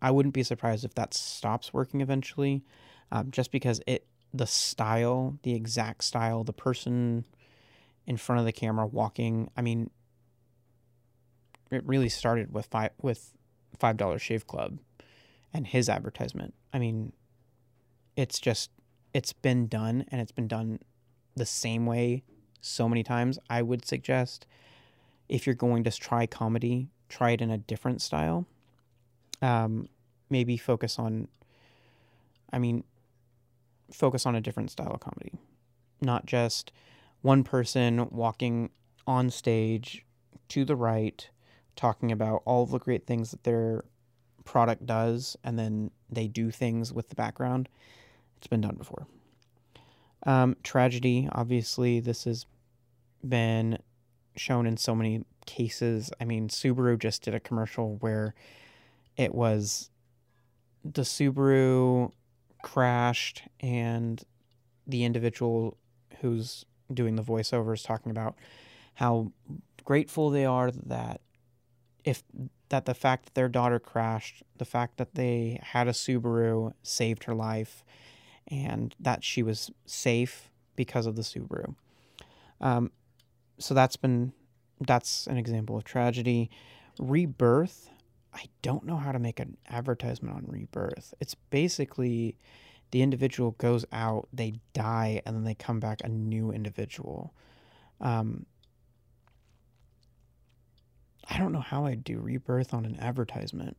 I 0.01 0.11
wouldn't 0.11 0.33
be 0.33 0.43
surprised 0.43 0.83
if 0.83 0.95
that 0.95 1.13
stops 1.13 1.73
working 1.73 2.01
eventually, 2.01 2.63
um, 3.11 3.31
just 3.31 3.51
because 3.51 3.81
it 3.85 4.07
the 4.33 4.47
style, 4.47 5.37
the 5.43 5.53
exact 5.53 6.03
style, 6.03 6.43
the 6.43 6.53
person 6.53 7.25
in 8.07 8.17
front 8.17 8.39
of 8.39 8.45
the 8.45 8.51
camera 8.51 8.87
walking. 8.87 9.49
I 9.55 9.61
mean, 9.61 9.89
it 11.69 11.85
really 11.85 12.09
started 12.09 12.53
with 12.53 12.67
five 12.67 12.91
with 13.01 13.33
five 13.77 13.97
dollar 13.97 14.19
shave 14.19 14.47
club 14.47 14.79
and 15.53 15.67
his 15.67 15.89
advertisement. 15.89 16.53
I 16.73 16.79
mean, 16.79 17.13
it's 18.15 18.39
just 18.39 18.71
it's 19.13 19.33
been 19.33 19.67
done 19.67 20.05
and 20.09 20.21
it's 20.21 20.31
been 20.31 20.47
done 20.47 20.79
the 21.35 21.45
same 21.45 21.85
way 21.85 22.23
so 22.61 22.87
many 22.87 23.03
times. 23.03 23.39
I 23.49 23.61
would 23.61 23.85
suggest 23.85 24.45
if 25.27 25.45
you're 25.45 25.55
going 25.55 25.83
to 25.83 25.91
try 25.91 26.25
comedy, 26.25 26.87
try 27.09 27.31
it 27.31 27.41
in 27.41 27.49
a 27.49 27.57
different 27.57 28.01
style. 28.01 28.45
Um, 29.41 29.89
maybe 30.29 30.55
focus 30.55 30.99
on, 30.99 31.27
I 32.53 32.59
mean, 32.59 32.83
focus 33.91 34.25
on 34.25 34.35
a 34.35 34.41
different 34.41 34.71
style 34.71 34.91
of 34.93 34.99
comedy, 34.99 35.33
not 35.99 36.25
just 36.25 36.71
one 37.21 37.43
person 37.43 38.07
walking 38.11 38.69
on 39.07 39.29
stage 39.29 40.05
to 40.49 40.63
the 40.65 40.75
right, 40.75 41.29
talking 41.75 42.11
about 42.11 42.41
all 42.45 42.65
the 42.65 42.79
great 42.79 43.05
things 43.05 43.31
that 43.31 43.43
their 43.43 43.83
product 44.43 44.85
does, 44.85 45.37
and 45.43 45.57
then 45.57 45.91
they 46.09 46.27
do 46.27 46.51
things 46.51 46.91
with 46.93 47.09
the 47.09 47.15
background. 47.15 47.69
It's 48.37 48.47
been 48.47 48.61
done 48.61 48.75
before. 48.75 49.07
Um, 50.23 50.55
tragedy, 50.63 51.27
obviously, 51.31 51.99
this 51.99 52.25
has 52.25 52.45
been 53.27 53.79
shown 54.35 54.65
in 54.65 54.77
so 54.77 54.95
many 54.95 55.25
cases. 55.45 56.11
I 56.19 56.25
mean, 56.25 56.47
Subaru 56.47 56.97
just 56.99 57.23
did 57.23 57.33
a 57.33 57.39
commercial 57.39 57.97
where 57.97 58.33
it 59.17 59.33
was 59.33 59.89
the 60.83 61.01
Subaru 61.01 62.11
crashed 62.61 63.43
and 63.59 64.23
the 64.87 65.03
individual 65.03 65.77
who's 66.21 66.65
doing 66.93 67.15
the 67.15 67.23
voiceover 67.23 67.73
is 67.73 67.83
talking 67.83 68.11
about 68.11 68.35
how 68.95 69.31
grateful 69.83 70.29
they 70.29 70.45
are 70.45 70.71
that 70.71 71.21
if 72.03 72.23
that 72.69 72.85
the 72.85 72.93
fact 72.93 73.25
that 73.25 73.33
their 73.35 73.49
daughter 73.49 73.79
crashed, 73.79 74.43
the 74.57 74.65
fact 74.65 74.97
that 74.97 75.15
they 75.15 75.59
had 75.61 75.87
a 75.87 75.91
Subaru 75.91 76.73
saved 76.83 77.25
her 77.25 77.35
life, 77.35 77.83
and 78.47 78.95
that 78.99 79.23
she 79.23 79.43
was 79.43 79.71
safe 79.85 80.49
because 80.75 81.05
of 81.05 81.15
the 81.15 81.21
Subaru. 81.21 81.75
Um, 82.59 82.91
so 83.57 83.73
that's 83.73 83.95
been 83.95 84.33
that's 84.79 85.27
an 85.27 85.37
example 85.37 85.77
of 85.77 85.83
tragedy. 85.83 86.49
Rebirth, 86.99 87.89
I 88.33 88.45
don't 88.61 88.85
know 88.85 88.97
how 88.97 89.11
to 89.11 89.19
make 89.19 89.39
an 89.39 89.57
advertisement 89.69 90.35
on 90.35 90.45
rebirth. 90.47 91.13
It's 91.19 91.35
basically 91.35 92.37
the 92.91 93.01
individual 93.01 93.51
goes 93.51 93.85
out, 93.91 94.27
they 94.33 94.59
die, 94.73 95.21
and 95.25 95.35
then 95.35 95.43
they 95.43 95.55
come 95.55 95.79
back 95.79 96.01
a 96.03 96.09
new 96.09 96.51
individual. 96.51 97.33
Um, 97.99 98.45
I 101.29 101.37
don't 101.37 101.53
know 101.53 101.61
how 101.61 101.85
I'd 101.85 102.03
do 102.03 102.19
rebirth 102.19 102.73
on 102.73 102.85
an 102.85 102.99
advertisement. 102.99 103.77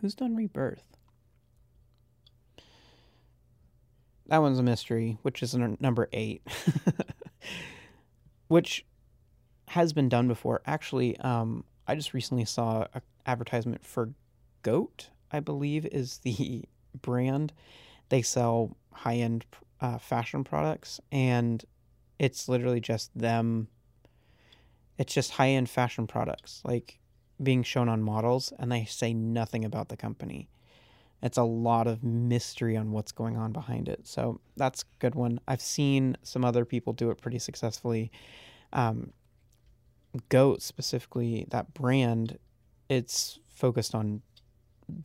Who's 0.00 0.14
done 0.14 0.34
rebirth? 0.34 0.95
That 4.28 4.38
one's 4.38 4.58
a 4.58 4.62
mystery, 4.62 5.18
which 5.22 5.42
is 5.42 5.54
number 5.54 6.08
eight. 6.12 6.42
which 8.48 8.84
has 9.68 9.92
been 9.92 10.08
done 10.08 10.28
before. 10.28 10.62
Actually, 10.66 11.16
um, 11.18 11.64
I 11.86 11.94
just 11.94 12.14
recently 12.14 12.44
saw 12.44 12.86
an 12.94 13.02
advertisement 13.24 13.84
for 13.84 14.10
Goat, 14.62 15.10
I 15.30 15.40
believe, 15.40 15.86
is 15.86 16.18
the 16.18 16.64
brand. 17.02 17.52
They 18.08 18.22
sell 18.22 18.76
high 18.92 19.16
end 19.16 19.44
uh, 19.80 19.98
fashion 19.98 20.44
products, 20.44 21.00
and 21.12 21.64
it's 22.18 22.48
literally 22.48 22.80
just 22.80 23.16
them. 23.16 23.68
It's 24.98 25.12
just 25.12 25.32
high 25.32 25.50
end 25.50 25.68
fashion 25.68 26.06
products, 26.06 26.62
like 26.64 26.98
being 27.42 27.62
shown 27.62 27.88
on 27.88 28.02
models, 28.02 28.52
and 28.58 28.72
they 28.72 28.84
say 28.84 29.12
nothing 29.12 29.64
about 29.64 29.88
the 29.88 29.96
company. 29.96 30.48
It's 31.22 31.38
a 31.38 31.42
lot 31.42 31.86
of 31.86 32.04
mystery 32.04 32.76
on 32.76 32.92
what's 32.92 33.12
going 33.12 33.36
on 33.36 33.52
behind 33.52 33.88
it. 33.88 34.06
So 34.06 34.40
that's 34.56 34.82
a 34.82 34.86
good 34.98 35.14
one. 35.14 35.40
I've 35.48 35.60
seen 35.60 36.16
some 36.22 36.44
other 36.44 36.64
people 36.64 36.92
do 36.92 37.10
it 37.10 37.20
pretty 37.20 37.38
successfully. 37.38 38.10
Um, 38.72 39.12
Goat 40.28 40.62
specifically, 40.62 41.46
that 41.50 41.74
brand, 41.74 42.38
it's 42.88 43.38
focused 43.48 43.94
on 43.94 44.22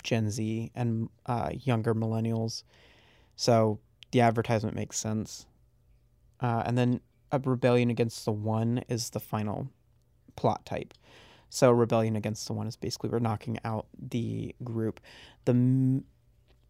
Gen 0.03 0.30
Z 0.30 0.72
and 0.75 1.10
uh, 1.25 1.51
younger 1.53 1.96
millennials. 1.96 2.63
So 3.36 3.80
the 4.12 4.22
advertisement 4.22 4.75
makes 4.75 4.98
sense. 4.98 5.46
Uh, 6.39 6.63
and 6.65 6.77
then 6.77 7.01
a 7.32 7.39
rebellion 7.39 7.89
against 7.89 8.25
the 8.25 8.32
one 8.32 8.84
is 8.89 9.12
the 9.12 9.20
final 9.20 9.70
plot 10.36 10.65
type. 10.65 10.94
So 11.53 11.70
rebellion 11.70 12.15
against 12.15 12.48
the 12.48 12.53
one 12.53 12.65
is 12.65 12.77
basically 12.77 13.10
we're 13.10 13.20
knocking 13.20 13.60
out 13.65 13.86
the 14.00 14.55
group. 14.63 15.01
The 15.43 15.51
m- 15.51 16.05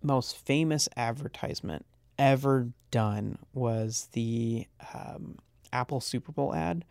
most 0.01 0.35
famous 0.35 0.89
advertisement 0.97 1.85
ever 2.17 2.69
done 2.89 3.37
was 3.53 4.09
the 4.13 4.65
um, 4.91 5.37
Apple 5.71 6.01
Super 6.01 6.31
Bowl 6.31 6.55
ad, 6.55 6.83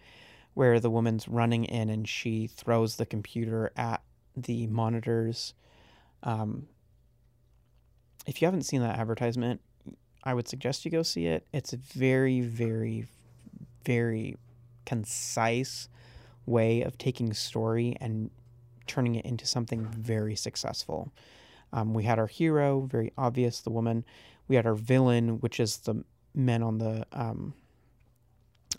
where 0.55 0.79
the 0.79 0.89
woman's 0.89 1.27
running 1.27 1.65
in 1.65 1.91
and 1.91 2.09
she 2.09 2.47
throws 2.47 2.95
the 2.95 3.07
computer 3.07 3.73
at 3.77 4.03
the 4.37 4.69
monitors. 4.69 5.55
Um, 6.23 6.69
if 8.25 8.41
you 8.41 8.47
haven't 8.47 8.63
seen 8.63 8.83
that 8.83 9.01
advertisement, 9.01 9.63
I 10.23 10.35
would 10.35 10.47
suggest 10.47 10.85
you 10.85 10.93
go 10.93 11.03
see 11.03 11.27
it. 11.27 11.45
It's 11.53 11.73
very, 11.73 12.41
very, 12.41 13.09
very 13.85 14.37
concise 14.87 15.89
way 16.47 16.83
of 16.83 16.99
taking 16.99 17.33
story 17.33 17.97
and 18.01 18.31
turning 18.87 19.15
it 19.15 19.25
into 19.25 19.47
something 19.47 19.87
very 19.87 20.35
successful. 20.35 21.13
Um, 21.73 21.95
we 21.95 22.05
had 22.05 22.19
our 22.19 22.27
hero, 22.27 22.81
very 22.81 23.13
obvious, 23.17 23.61
the 23.61 23.71
woman. 23.71 24.05
We 24.49 24.57
had 24.57 24.67
our 24.67 24.75
villain, 24.75 25.41
which 25.41 25.61
is 25.61 25.79
the 25.79 26.05
men 26.35 26.63
on 26.63 26.79
the 26.79 27.07
um, 27.13 27.55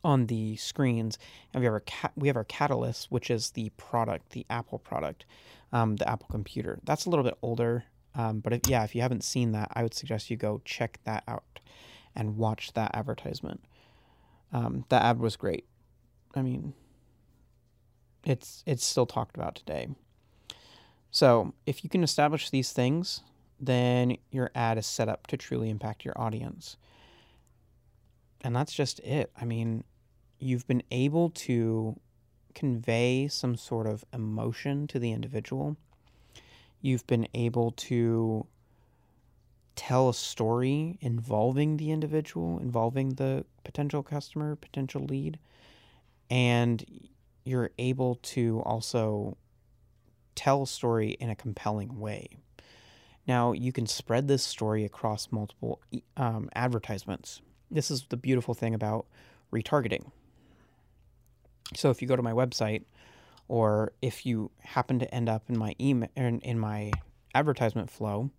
on 0.04 0.28
the 0.28 0.56
screens, 0.56 1.18
and 1.54 1.62
we 1.62 1.66
have 1.66 1.74
our 1.74 1.82
ca- 1.82 2.12
we 2.16 2.28
have 2.28 2.38
our 2.38 2.44
Catalyst, 2.44 3.12
which 3.12 3.30
is 3.30 3.52
the 3.52 3.70
product, 3.78 4.32
the 4.32 4.46
Apple 4.50 4.80
product, 4.80 5.26
um, 5.72 5.96
the 5.96 6.10
Apple 6.10 6.28
computer. 6.30 6.80
That's 6.84 7.06
a 7.06 7.10
little 7.10 7.24
bit 7.24 7.38
older, 7.42 7.86
um, 8.16 8.40
but 8.40 8.54
if, 8.54 8.62
yeah, 8.68 8.84
if 8.84 8.96
you 8.96 9.02
haven't 9.02 9.24
seen 9.24 9.52
that, 9.54 9.70
I 9.74 9.84
would 9.84 9.94
suggest 9.94 10.30
you 10.30 10.38
go 10.38 10.62
check 10.66 11.00
that 11.04 11.24
out 11.28 11.60
and 12.16 12.38
watch 12.38 12.74
that 12.74 12.92
advertisement. 12.94 13.64
Um, 14.52 14.86
the 14.90 15.02
ad 15.02 15.20
was 15.20 15.38
great. 15.38 15.66
I 16.36 16.42
mean, 16.42 16.74
it's 18.24 18.64
it's 18.66 18.86
still 18.86 19.06
talked 19.06 19.36
about 19.36 19.56
today. 19.56 19.90
So 21.12 21.54
if 21.66 21.84
you 21.84 21.90
can 21.90 22.04
establish 22.04 22.50
these 22.50 22.72
things, 22.72 23.22
then 23.60 24.18
your 24.32 24.50
ad 24.56 24.78
is 24.78 24.86
set 24.86 25.10
up 25.10 25.28
to 25.28 25.38
truly 25.38 25.70
impact 25.70 26.06
your 26.06 26.20
audience. 26.20 26.78
And 28.44 28.56
that's 28.56 28.74
just 28.74 29.00
it. 29.02 29.32
I 29.40 29.46
mean, 29.46 29.84
you've 30.40 30.66
been 30.68 30.84
able 30.90 31.30
to 31.30 32.00
convey 32.56 33.28
some 33.28 33.56
sort 33.56 33.88
of 33.88 34.04
emotion 34.14 34.88
to 34.88 35.00
the 35.00 35.12
individual. 35.12 35.78
You've 36.82 37.06
been 37.06 37.28
able 37.34 37.72
to 37.72 38.48
tell 39.76 40.10
a 40.10 40.14
story 40.14 40.98
involving 41.02 41.78
the 41.78 41.92
individual, 41.92 42.60
involving 42.60 43.10
the 43.10 43.46
potential 43.64 44.02
customer, 44.02 44.56
potential 44.56 45.04
lead, 45.04 45.38
and 46.30 47.10
you're 47.44 47.72
able 47.78 48.16
to 48.16 48.62
also 48.66 49.38
tell 50.36 50.64
a 50.64 50.68
story 50.68 51.12
in 51.20 51.30
a 51.30 51.36
compelling 51.36 52.00
way. 52.00 52.30
Now, 53.28 53.52
you 53.52 53.72
can 53.72 53.86
spread 53.86 54.28
this 54.28 54.44
story 54.44 54.84
across 54.84 55.32
multiple 55.32 55.80
um, 56.18 56.50
advertisements. 56.56 57.42
This 57.70 57.92
is 57.92 58.06
the 58.10 58.18
beautiful 58.18 58.54
thing 58.54 58.74
about 58.74 59.06
retargeting. 59.54 60.12
So, 61.76 61.90
if 61.90 62.02
you 62.02 62.08
go 62.08 62.16
to 62.16 62.24
my 62.24 62.34
website, 62.34 62.84
or 63.48 63.92
if 64.02 64.26
you 64.26 64.50
happen 64.60 65.00
to 65.00 65.14
end 65.14 65.30
up 65.30 65.50
in 65.50 65.58
my 65.58 65.76
email 65.80 66.10
in, 66.16 66.40
in 66.40 66.58
my 66.58 66.92
advertisement 67.36 67.90
flow, 67.90 68.32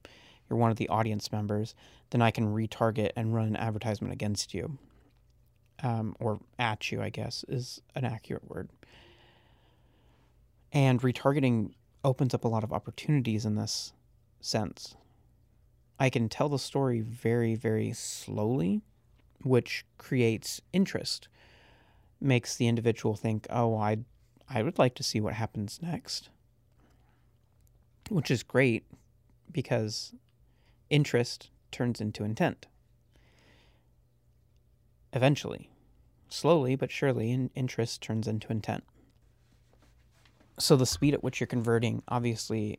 you're 0.48 0.58
one 0.58 0.70
of 0.70 0.76
the 0.76 0.88
audience 0.88 1.30
members, 1.30 1.74
then 2.10 2.22
I 2.22 2.30
can 2.30 2.54
retarget 2.54 3.10
and 3.16 3.34
run 3.34 3.46
an 3.46 3.56
advertisement 3.56 4.12
against 4.12 4.52
you, 4.54 4.78
um, 5.82 6.14
or 6.20 6.40
at 6.58 6.90
you, 6.90 7.02
I 7.02 7.10
guess 7.10 7.44
is 7.48 7.80
an 7.94 8.04
accurate 8.04 8.48
word. 8.48 8.70
And 10.72 11.00
retargeting 11.02 11.72
opens 12.04 12.34
up 12.34 12.44
a 12.44 12.48
lot 12.48 12.64
of 12.64 12.72
opportunities 12.72 13.44
in 13.44 13.56
this 13.56 13.92
sense. 14.40 14.96
I 15.98 16.08
can 16.08 16.28
tell 16.28 16.48
the 16.48 16.58
story 16.58 17.00
very, 17.00 17.54
very 17.54 17.92
slowly, 17.92 18.82
which 19.42 19.84
creates 19.98 20.60
interest, 20.72 21.28
makes 22.20 22.56
the 22.56 22.68
individual 22.68 23.14
think, 23.14 23.46
oh, 23.50 23.76
I, 23.76 23.98
I 24.48 24.62
would 24.62 24.78
like 24.78 24.94
to 24.96 25.02
see 25.02 25.20
what 25.20 25.34
happens 25.34 25.80
next. 25.82 26.30
Which 28.08 28.30
is 28.30 28.42
great 28.42 28.84
because 29.50 30.14
interest 30.90 31.50
turns 31.70 32.00
into 32.00 32.24
intent. 32.24 32.66
Eventually, 35.12 35.68
slowly 36.32 36.76
but 36.76 36.90
surely, 36.90 37.50
interest 37.54 38.02
turns 38.02 38.26
into 38.26 38.50
intent. 38.50 38.84
So 40.58 40.76
the 40.76 40.86
speed 40.86 41.14
at 41.14 41.22
which 41.22 41.40
you're 41.40 41.46
converting 41.46 42.02
obviously 42.08 42.78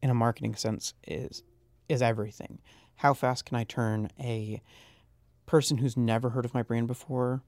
in 0.00 0.10
a 0.10 0.14
marketing 0.14 0.54
sense 0.54 0.94
is 1.06 1.42
is 1.88 2.02
everything. 2.02 2.58
How 2.96 3.14
fast 3.14 3.44
can 3.44 3.56
i 3.56 3.64
turn 3.64 4.10
a 4.18 4.62
person 5.46 5.78
who's 5.78 5.96
never 5.96 6.30
heard 6.30 6.44
of 6.44 6.54
my 6.54 6.62
brand 6.62 6.86
before 6.86 7.42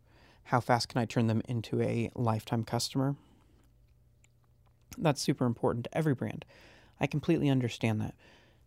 how 0.49 0.61
fast 0.61 0.89
can 0.89 1.01
i 1.01 1.05
turn 1.07 1.27
them 1.27 1.43
into 1.49 1.81
a 1.81 2.11
lifetime 2.15 2.65
customer? 2.65 3.17
That's 4.99 5.23
super 5.23 5.47
important 5.47 5.85
to 5.85 5.97
every 5.97 6.15
brand. 6.15 6.45
I 7.01 7.07
completely 7.07 7.49
understand 7.49 8.01
that. 8.01 8.15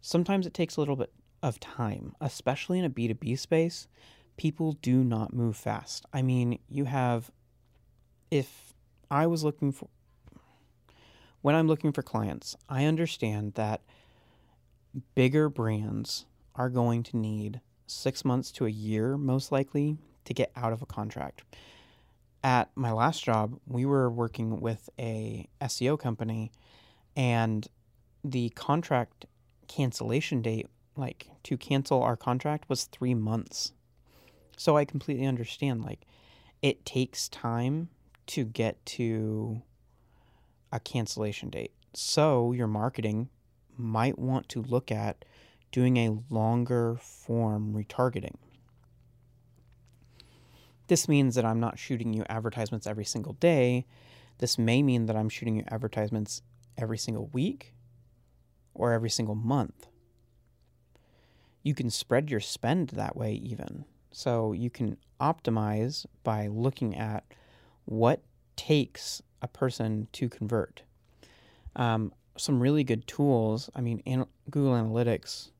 Sometimes 0.01 0.45
it 0.45 0.53
takes 0.53 0.75
a 0.75 0.81
little 0.81 0.95
bit 0.95 1.11
of 1.43 1.59
time 1.59 2.15
especially 2.19 2.79
in 2.79 2.85
a 2.85 2.89
b2b 2.89 3.37
space 3.37 3.87
people 4.37 4.73
do 4.73 5.03
not 5.03 5.33
move 5.33 5.55
fast 5.55 6.05
i 6.13 6.21
mean 6.21 6.59
you 6.69 6.85
have 6.85 7.31
if 8.31 8.73
i 9.09 9.25
was 9.25 9.43
looking 9.43 9.71
for 9.71 9.89
when 11.41 11.55
I'm 11.55 11.67
looking 11.67 11.93
for 11.93 12.01
clients, 12.01 12.55
I 12.67 12.83
understand 12.83 13.53
that 13.53 13.81
bigger 15.15 15.49
brands 15.49 16.25
are 16.55 16.69
going 16.69 17.03
to 17.03 17.17
need 17.17 17.61
six 17.85 18.25
months 18.25 18.51
to 18.53 18.65
a 18.65 18.69
year, 18.69 19.17
most 19.17 19.49
likely, 19.51 19.97
to 20.25 20.33
get 20.33 20.51
out 20.55 20.73
of 20.73 20.81
a 20.81 20.85
contract. 20.85 21.43
At 22.43 22.69
my 22.75 22.91
last 22.91 23.23
job, 23.23 23.59
we 23.65 23.85
were 23.85 24.09
working 24.09 24.59
with 24.59 24.89
a 24.99 25.47
SEO 25.61 25.97
company, 25.97 26.51
and 27.15 27.67
the 28.23 28.49
contract 28.49 29.25
cancellation 29.67 30.41
date, 30.41 30.67
like 30.95 31.27
to 31.43 31.55
cancel 31.55 32.03
our 32.03 32.17
contract, 32.17 32.67
was 32.67 32.85
three 32.85 33.13
months. 33.13 33.71
So 34.57 34.75
I 34.75 34.83
completely 34.83 35.25
understand. 35.25 35.85
Like, 35.85 36.05
it 36.61 36.85
takes 36.85 37.29
time 37.29 37.89
to 38.27 38.43
get 38.43 38.83
to 38.85 39.61
a 40.71 40.79
cancellation 40.79 41.49
date. 41.49 41.71
So 41.93 42.51
your 42.51 42.67
marketing 42.67 43.29
might 43.77 44.19
want 44.19 44.49
to 44.49 44.61
look 44.61 44.91
at 44.91 45.23
doing 45.71 45.97
a 45.97 46.17
longer 46.29 46.97
form 46.99 47.73
retargeting. 47.73 48.35
This 50.87 51.07
means 51.07 51.35
that 51.35 51.45
I'm 51.45 51.59
not 51.59 51.77
shooting 51.77 52.13
you 52.13 52.23
advertisements 52.29 52.87
every 52.87 53.05
single 53.05 53.33
day. 53.33 53.85
This 54.39 54.57
may 54.57 54.81
mean 54.81 55.05
that 55.05 55.15
I'm 55.15 55.29
shooting 55.29 55.55
you 55.55 55.63
advertisements 55.67 56.41
every 56.77 56.97
single 56.97 57.27
week 57.27 57.73
or 58.73 58.93
every 58.93 59.09
single 59.09 59.35
month. 59.35 59.87
You 61.63 61.73
can 61.73 61.89
spread 61.89 62.31
your 62.31 62.39
spend 62.39 62.89
that 62.89 63.17
way, 63.17 63.33
even. 63.33 63.85
So 64.17 64.51
you 64.51 64.71
can 64.71 64.97
optimize 65.21 66.07
by 66.23 66.47
looking 66.47 66.95
at 66.95 67.23
what 67.85 68.23
takes 68.55 69.21
a 69.43 69.47
person 69.47 70.07
to 70.13 70.27
convert. 70.27 70.81
Um, 71.75 72.11
some 72.35 72.59
really 72.59 72.83
good 72.83 73.05
tools. 73.05 73.69
I 73.75 73.81
mean, 73.81 74.01
an- 74.07 74.25
Google 74.49 74.73
Analytics 74.73 75.51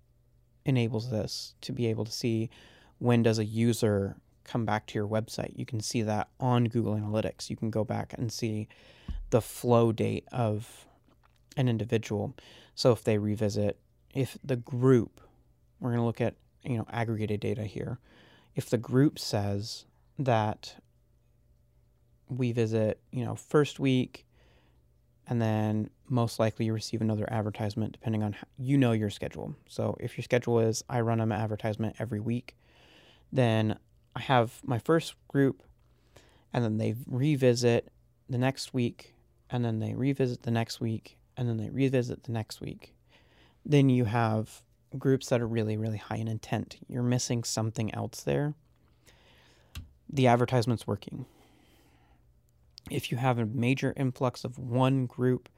enables 0.66 1.12
this 1.12 1.54
to 1.62 1.72
be 1.72 1.86
able 1.86 2.04
to 2.06 2.12
see 2.12 2.50
when 2.98 3.22
does 3.22 3.38
a 3.38 3.46
user 3.46 4.16
come 4.44 4.66
back 4.66 4.88
to 4.88 4.96
your 4.96 5.08
website. 5.08 5.54
You 5.56 5.68
can 5.68 5.80
see 5.80 6.02
that 6.02 6.28
on 6.40 6.64
Google 6.64 6.96
Analytics. 6.96 7.52
You 7.52 7.58
can 7.58 7.70
go 7.70 7.84
back 7.84 8.16
and 8.18 8.32
see 8.32 8.68
the 9.30 9.40
flow 9.40 9.92
date 9.92 10.28
of 10.32 10.88
an 11.58 11.70
individual. 11.70 12.36
So 12.74 12.92
if 12.92 13.04
they 13.04 13.20
revisit, 13.20 13.78
if 14.16 14.36
the 14.44 14.56
group, 14.56 15.22
we're 15.80 15.92
going 15.92 16.02
to 16.02 16.08
look 16.08 16.22
at 16.22 16.34
you 16.64 16.76
know 16.76 16.88
aggregated 16.90 17.40
data 17.40 17.64
here. 17.64 18.00
If 18.58 18.72
the 18.72 18.78
group 18.80 19.20
says 19.20 19.86
that 20.18 20.76
we 22.28 22.52
visit, 22.52 23.00
you 23.12 23.24
know, 23.24 23.36
first 23.36 23.80
week, 23.80 24.26
and 25.28 25.40
then 25.40 25.92
most 26.10 26.40
likely 26.40 26.66
you 26.66 26.74
receive 26.74 27.02
another 27.02 27.32
advertisement 27.32 27.94
depending 27.94 28.24
on 28.24 28.34
how, 28.34 28.48
you 28.58 28.76
know 28.80 28.94
your 28.94 29.12
schedule. 29.12 29.54
So 29.70 29.96
if 30.00 30.18
your 30.18 30.24
schedule 30.24 30.60
is 30.60 30.84
I 30.90 31.02
run 31.02 31.22
an 31.22 31.32
advertisement 31.32 31.98
every 32.00 32.20
week, 32.20 32.58
then 33.32 33.78
I 34.16 34.22
have 34.22 34.60
my 34.66 34.80
first 34.80 35.14
group, 35.28 35.62
and 36.52 36.64
then 36.64 36.80
they 36.80 36.96
revisit 37.06 37.92
the 38.28 38.40
next 38.40 38.74
week, 38.74 39.14
and 39.52 39.64
then 39.64 39.78
they 39.78 39.94
revisit 39.94 40.42
the 40.42 40.52
next 40.52 40.82
week, 40.82 41.20
and 41.38 41.48
then 41.48 41.58
they 41.58 41.70
revisit 41.70 42.24
the 42.24 42.32
next 42.32 42.60
week. 42.60 42.96
Then 43.64 43.90
you 43.90 44.06
have 44.06 44.64
groups 44.98 45.30
that 45.30 45.42
are 45.42 45.48
really, 45.48 45.78
really 45.78 45.98
high 45.98 46.18
in 46.18 46.28
intent. 46.28 46.78
You're 46.88 47.04
missing 47.04 47.44
something 47.44 47.94
else 47.94 48.22
there. 48.22 48.54
The 50.10 50.28
advertisement's 50.28 50.88
working 50.88 51.26
if 52.90 53.12
you 53.12 53.18
have 53.18 53.40
a 53.40 53.46
major 53.46 53.94
influx 53.96 54.44
of 54.44 54.58
one 54.58 55.06
group 55.06 55.50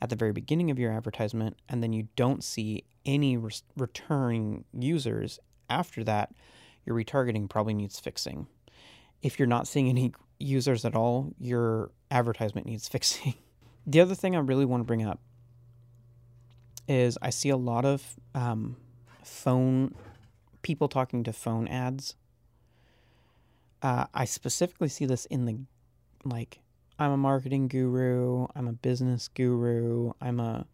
at 0.00 0.10
the 0.10 0.16
very 0.16 0.32
beginning 0.32 0.70
of 0.70 0.78
your 0.78 0.92
advertisement 0.92 1.56
and 1.68 1.82
then 1.82 1.92
you 1.92 2.08
don't 2.16 2.44
see 2.44 2.84
any 3.04 3.36
re- 3.36 3.50
returning 3.76 4.64
users 4.72 5.38
after 5.68 6.04
that, 6.04 6.32
your 6.84 6.96
retargeting 6.96 7.48
probably 7.48 7.74
needs 7.74 7.98
fixing. 7.98 8.46
If 9.22 9.38
you're 9.38 9.48
not 9.48 9.66
seeing 9.66 9.88
any 9.88 10.12
users 10.38 10.84
at 10.84 10.94
all, 10.94 11.32
your 11.38 11.90
advertisement 12.10 12.66
needs 12.66 12.88
fixing. 12.88 13.34
the 13.86 14.00
other 14.00 14.14
thing 14.14 14.36
I 14.36 14.40
really 14.40 14.64
want 14.64 14.82
to 14.82 14.84
bring 14.84 15.04
up 15.04 15.20
is 16.88 17.18
I 17.22 17.30
see 17.30 17.48
a 17.48 17.56
lot 17.56 17.84
of 17.84 18.16
um, 18.34 18.76
phone 19.22 19.94
people 20.62 20.88
talking 20.88 21.24
to 21.24 21.32
phone 21.32 21.68
ads. 21.68 22.14
Uh, 23.82 24.06
I 24.14 24.24
specifically 24.24 24.88
see 24.88 25.06
this 25.06 25.26
in 25.26 25.44
the 25.44 25.58
like 26.24 26.60
I'm 26.98 27.12
a 27.12 27.16
marketing 27.16 27.68
guru, 27.68 28.46
I'm 28.54 28.66
a 28.68 28.72
business 28.72 29.28
guru, 29.28 30.12
I'm 30.20 30.40
a 30.40 30.66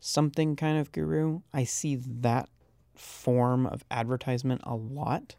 something 0.00 0.56
kind 0.56 0.78
of 0.78 0.92
guru. 0.92 1.40
I 1.52 1.64
see 1.64 1.96
that 1.96 2.48
form 2.94 3.66
of 3.66 3.84
advertisement 3.90 4.60
a 4.64 4.74
lot. 4.74 5.36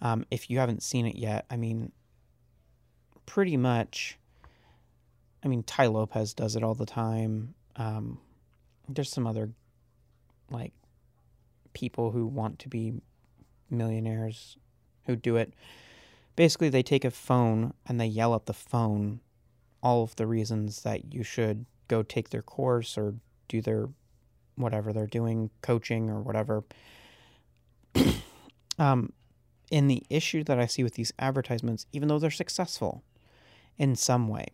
Um, 0.00 0.24
if 0.30 0.50
you 0.50 0.58
haven't 0.58 0.82
seen 0.82 1.06
it 1.06 1.16
yet, 1.16 1.46
I 1.50 1.56
mean, 1.56 1.92
pretty 3.26 3.56
much, 3.56 4.18
I 5.44 5.48
mean, 5.48 5.62
Tai 5.62 5.86
Lopez 5.86 6.34
does 6.34 6.56
it 6.56 6.64
all 6.64 6.74
the 6.74 6.86
time. 6.86 7.54
Um, 7.76 8.18
there's 8.94 9.10
some 9.10 9.26
other 9.26 9.50
like 10.50 10.72
people 11.72 12.10
who 12.10 12.26
want 12.26 12.58
to 12.60 12.68
be 12.68 12.94
millionaires 13.70 14.56
who 15.06 15.16
do 15.16 15.36
it. 15.36 15.54
Basically, 16.36 16.68
they 16.68 16.82
take 16.82 17.04
a 17.04 17.10
phone 17.10 17.74
and 17.86 18.00
they 18.00 18.06
yell 18.06 18.34
at 18.34 18.46
the 18.46 18.52
phone 18.52 19.20
all 19.82 20.02
of 20.02 20.16
the 20.16 20.26
reasons 20.26 20.82
that 20.82 21.12
you 21.12 21.22
should 21.22 21.66
go 21.88 22.02
take 22.02 22.30
their 22.30 22.42
course 22.42 22.96
or 22.96 23.14
do 23.48 23.60
their 23.60 23.88
whatever 24.56 24.92
they're 24.92 25.06
doing, 25.06 25.50
coaching 25.60 26.08
or 26.08 26.20
whatever. 26.20 26.64
um, 28.78 29.12
in 29.70 29.88
the 29.88 30.02
issue 30.10 30.44
that 30.44 30.58
I 30.58 30.66
see 30.66 30.82
with 30.82 30.94
these 30.94 31.12
advertisements, 31.18 31.86
even 31.92 32.08
though 32.08 32.18
they're 32.18 32.30
successful 32.30 33.02
in 33.78 33.96
some 33.96 34.28
way, 34.28 34.48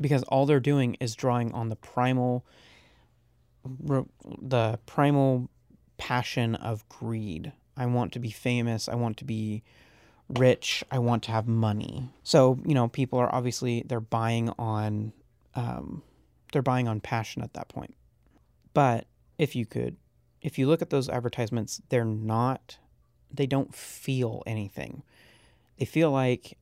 because 0.00 0.22
all 0.24 0.46
they're 0.46 0.60
doing 0.60 0.96
is 1.00 1.14
drawing 1.14 1.52
on 1.52 1.68
the 1.68 1.76
primal, 1.76 2.44
the 3.64 4.78
primal 4.86 5.50
passion 5.98 6.54
of 6.54 6.88
greed. 6.88 7.52
I 7.76 7.86
want 7.86 8.12
to 8.12 8.18
be 8.18 8.30
famous. 8.30 8.88
I 8.88 8.94
want 8.94 9.16
to 9.18 9.24
be 9.24 9.62
rich. 10.28 10.84
I 10.90 10.98
want 10.98 11.22
to 11.24 11.32
have 11.32 11.46
money. 11.46 12.10
So 12.22 12.58
you 12.64 12.74
know, 12.74 12.88
people 12.88 13.18
are 13.18 13.34
obviously 13.34 13.82
they're 13.86 14.00
buying 14.00 14.50
on, 14.58 15.12
um, 15.54 16.02
they're 16.52 16.62
buying 16.62 16.88
on 16.88 17.00
passion 17.00 17.42
at 17.42 17.54
that 17.54 17.68
point. 17.68 17.94
But 18.74 19.06
if 19.38 19.56
you 19.56 19.66
could, 19.66 19.96
if 20.42 20.58
you 20.58 20.66
look 20.68 20.82
at 20.82 20.90
those 20.90 21.08
advertisements, 21.08 21.82
they're 21.88 22.04
not 22.04 22.78
they 23.32 23.46
don't 23.46 23.74
feel 23.74 24.42
anything. 24.46 25.02
They 25.78 25.84
feel 25.84 26.10
like 26.10 26.58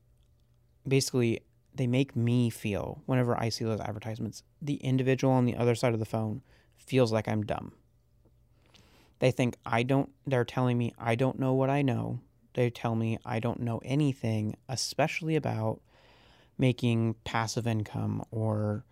basically 0.87 1.41
they 1.73 1.87
make 1.87 2.15
me 2.15 2.49
feel 2.49 3.01
whenever 3.05 3.39
I 3.39 3.49
see 3.49 3.65
those 3.65 3.79
advertisements, 3.79 4.43
the 4.61 4.75
individual 4.75 5.33
on 5.33 5.45
the 5.45 5.55
other 5.55 5.75
side 5.75 5.93
of 5.93 5.99
the 5.99 6.05
phone 6.05 6.41
feels 6.89 7.11
like 7.11 7.27
I'm 7.27 7.43
dumb. 7.43 7.73
They 9.19 9.31
think 9.31 9.55
I 9.65 9.83
don't, 9.83 10.09
they're 10.25 10.45
telling 10.45 10.77
me 10.77 10.93
I 10.97 11.15
don't 11.15 11.39
know 11.39 11.53
what 11.53 11.69
I 11.69 11.81
know. 11.83 12.19
They 12.55 12.69
tell 12.69 12.95
me 12.95 13.19
I 13.23 13.39
don't 13.39 13.59
know 13.59 13.79
anything, 13.85 14.55
especially 14.67 15.35
about 15.35 15.81
making 16.57 17.15
passive 17.23 17.67
income 17.67 18.23
or 18.31 18.83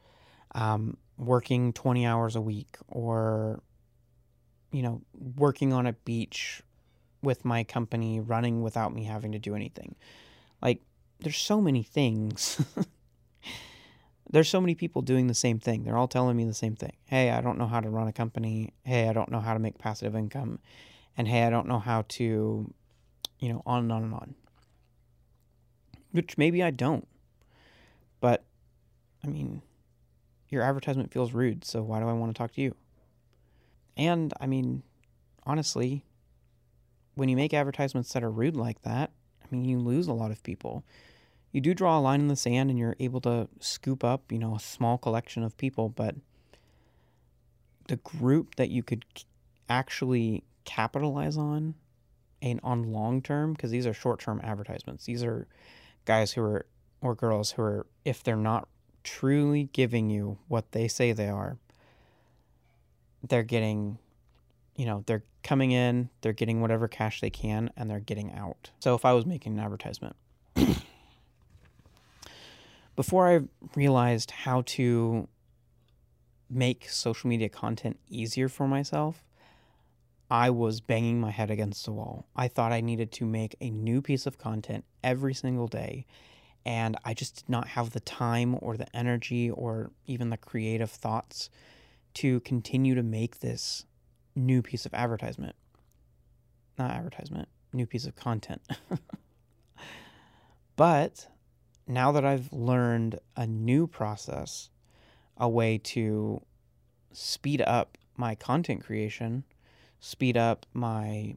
um, 0.53 0.97
working 1.17 1.73
20 1.73 2.05
hours 2.05 2.35
a 2.35 2.41
week 2.41 2.77
or, 2.87 3.61
you 4.71 4.83
know, 4.83 5.01
working 5.35 5.73
on 5.73 5.87
a 5.87 5.93
beach 5.93 6.61
with 7.23 7.43
my 7.43 7.63
company 7.63 8.19
running 8.19 8.61
without 8.61 8.93
me 8.93 9.05
having 9.05 9.31
to 9.31 9.39
do 9.39 9.55
anything. 9.55 9.95
Like, 10.61 10.81
there's 11.19 11.37
so 11.37 11.59
many 11.59 11.81
things. 11.81 12.63
there's 14.29 14.49
so 14.49 14.59
many 14.59 14.75
people 14.75 15.01
doing 15.01 15.27
the 15.27 15.33
same 15.33 15.59
thing. 15.59 15.83
They're 15.83 15.97
all 15.97 16.07
telling 16.07 16.35
me 16.35 16.45
the 16.45 16.53
same 16.53 16.75
thing. 16.75 16.93
Hey, 17.05 17.31
I 17.31 17.41
don't 17.41 17.57
know 17.57 17.67
how 17.67 17.79
to 17.79 17.89
run 17.89 18.07
a 18.07 18.13
company. 18.13 18.73
Hey, 18.83 19.07
I 19.07 19.13
don't 19.13 19.31
know 19.31 19.39
how 19.39 19.53
to 19.53 19.59
make 19.59 19.77
passive 19.77 20.15
income. 20.15 20.59
And 21.17 21.27
hey, 21.27 21.43
I 21.43 21.49
don't 21.49 21.67
know 21.67 21.79
how 21.79 22.03
to, 22.09 22.73
you 23.39 23.49
know, 23.49 23.61
on 23.65 23.83
and 23.83 23.91
on 23.91 24.03
and 24.03 24.13
on. 24.13 24.35
Which 26.11 26.37
maybe 26.37 26.61
I 26.61 26.71
don't. 26.71 27.07
But, 28.19 28.43
I 29.23 29.27
mean, 29.27 29.61
your 30.49 30.63
advertisement 30.63 31.11
feels 31.11 31.33
rude, 31.33 31.63
so 31.63 31.83
why 31.83 31.99
do 31.99 32.07
I 32.07 32.13
want 32.13 32.33
to 32.33 32.37
talk 32.37 32.53
to 32.53 32.61
you? 32.61 32.75
And, 33.95 34.33
I 34.39 34.47
mean, 34.47 34.83
honestly, 35.45 36.03
when 37.15 37.29
you 37.29 37.35
make 37.35 37.53
advertisements 37.53 38.13
that 38.13 38.23
are 38.23 38.31
rude 38.31 38.55
like 38.55 38.81
that, 38.83 39.11
I 39.43 39.47
mean, 39.55 39.65
you 39.65 39.79
lose 39.79 40.07
a 40.07 40.13
lot 40.13 40.31
of 40.31 40.43
people. 40.43 40.83
You 41.51 41.61
do 41.61 41.73
draw 41.73 41.97
a 41.97 42.01
line 42.01 42.21
in 42.21 42.27
the 42.27 42.35
sand 42.35 42.69
and 42.69 42.77
you're 42.77 42.95
able 42.99 43.21
to 43.21 43.47
scoop 43.59 44.03
up, 44.03 44.31
you 44.31 44.39
know, 44.39 44.55
a 44.55 44.59
small 44.59 44.97
collection 44.97 45.43
of 45.43 45.57
people, 45.57 45.89
but 45.89 46.15
the 47.87 47.97
group 47.97 48.55
that 48.55 48.69
you 48.69 48.83
could 48.83 49.05
actually 49.69 50.43
capitalize 50.65 51.37
on 51.37 51.75
and 52.41 52.59
on 52.63 52.91
long 52.91 53.21
term, 53.21 53.53
because 53.53 53.71
these 53.71 53.87
are 53.87 53.93
short 53.93 54.19
term 54.19 54.41
advertisements, 54.43 55.05
these 55.05 55.23
are 55.23 55.47
guys 56.05 56.33
who 56.33 56.41
are, 56.41 56.65
or 57.01 57.15
girls 57.15 57.51
who 57.51 57.61
are, 57.61 57.85
if 58.05 58.23
they're 58.23 58.35
not 58.35 58.67
truly 59.03 59.69
giving 59.73 60.09
you 60.09 60.37
what 60.47 60.71
they 60.73 60.87
say 60.87 61.11
they 61.11 61.29
are, 61.29 61.57
they're 63.27 63.43
getting 63.43 63.97
you 64.77 64.85
know, 64.85 65.03
they're 65.07 65.23
coming 65.43 65.71
in, 65.71 66.09
they're 66.21 66.33
getting 66.33 66.61
whatever 66.61 66.87
cash 66.87 67.19
they 67.19 67.31
can, 67.31 67.71
and 67.75 67.89
they're 67.89 67.99
getting 67.99 68.31
out. 68.31 68.69
So 68.79 68.95
if 68.95 69.03
I 69.03 69.11
was 69.11 69.25
making 69.25 69.53
an 69.53 69.59
advertisement, 69.59 70.15
before 72.97 73.29
I 73.29 73.41
realized 73.75 74.31
how 74.31 74.63
to 74.65 75.29
make 76.49 76.89
social 76.89 77.29
media 77.29 77.47
content 77.47 77.99
easier 78.09 78.49
for 78.49 78.67
myself, 78.67 79.23
I 80.31 80.49
was 80.49 80.81
banging 80.81 81.21
my 81.21 81.29
head 81.29 81.51
against 81.51 81.85
the 81.85 81.91
wall. 81.91 82.27
I 82.35 82.47
thought 82.47 82.73
I 82.73 82.81
needed 82.81 83.11
to 83.13 83.25
make 83.25 83.55
a 83.61 83.69
new 83.69 84.01
piece 84.01 84.25
of 84.25 84.39
content 84.39 84.83
every 85.03 85.35
single 85.35 85.67
day. 85.67 86.05
And 86.65 86.97
I 87.05 87.13
just 87.13 87.35
did 87.35 87.49
not 87.49 87.67
have 87.69 87.91
the 87.91 87.99
time 88.01 88.57
or 88.61 88.75
the 88.75 88.93
energy 88.95 89.49
or 89.49 89.91
even 90.07 90.31
the 90.31 90.37
creative 90.37 90.89
thoughts 90.89 91.49
to 92.15 92.39
continue 92.41 92.95
to 92.95 93.03
make 93.03 93.39
this 93.39 93.85
new 94.35 94.63
piece 94.63 94.87
of 94.87 94.93
advertisement. 94.95 95.55
Not 96.79 96.91
advertisement, 96.91 97.47
new 97.71 97.85
piece 97.85 98.07
of 98.07 98.15
content. 98.15 98.61
but 100.75 101.27
now 101.87 102.11
that 102.11 102.25
I've 102.25 102.51
learned 102.51 103.19
a 103.35 103.47
new 103.47 103.87
process, 103.87 104.69
a 105.37 105.47
way 105.47 105.77
to 105.77 106.41
speed 107.11 107.61
up 107.61 107.97
my 108.15 108.35
content 108.35 108.83
creation, 108.83 109.43
speed 109.99 110.37
up 110.37 110.65
my 110.73 111.35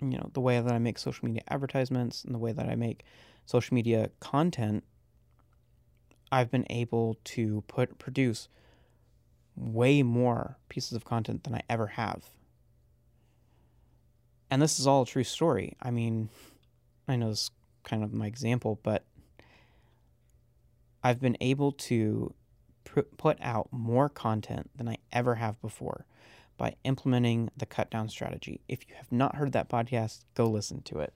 you 0.00 0.18
know, 0.18 0.30
the 0.34 0.40
way 0.40 0.60
that 0.60 0.72
I 0.72 0.78
make 0.78 0.98
social 0.98 1.26
media 1.26 1.42
advertisements 1.48 2.24
and 2.24 2.34
the 2.34 2.38
way 2.38 2.52
that 2.52 2.68
I 2.68 2.74
make 2.74 3.04
social 3.46 3.74
media 3.74 4.10
content, 4.20 4.84
I've 6.30 6.50
been 6.50 6.66
able 6.68 7.16
to 7.24 7.64
put 7.66 7.98
produce 7.98 8.48
way 9.54 10.02
more 10.02 10.58
pieces 10.68 10.92
of 10.92 11.04
content 11.04 11.44
than 11.44 11.54
I 11.54 11.62
ever 11.70 11.86
have. 11.86 12.24
And 14.50 14.60
this 14.60 14.78
is 14.78 14.86
all 14.86 15.02
a 15.02 15.06
true 15.06 15.24
story. 15.24 15.76
I 15.80 15.90
mean, 15.90 16.28
I 17.08 17.16
know 17.16 17.30
this 17.30 17.44
is 17.44 17.50
kind 17.82 18.04
of 18.04 18.12
my 18.12 18.26
example, 18.26 18.78
but 18.82 19.04
I've 21.06 21.20
been 21.20 21.36
able 21.40 21.70
to 21.70 22.34
put 23.16 23.38
out 23.40 23.68
more 23.70 24.08
content 24.08 24.70
than 24.74 24.88
I 24.88 24.96
ever 25.12 25.36
have 25.36 25.62
before 25.62 26.04
by 26.56 26.74
implementing 26.82 27.48
the 27.56 27.64
cut 27.64 27.90
down 27.90 28.08
strategy. 28.08 28.60
If 28.66 28.88
you 28.88 28.96
have 28.96 29.12
not 29.12 29.36
heard 29.36 29.52
that 29.52 29.68
podcast, 29.68 30.24
go 30.34 30.46
listen 30.46 30.82
to 30.82 30.98
it. 30.98 31.14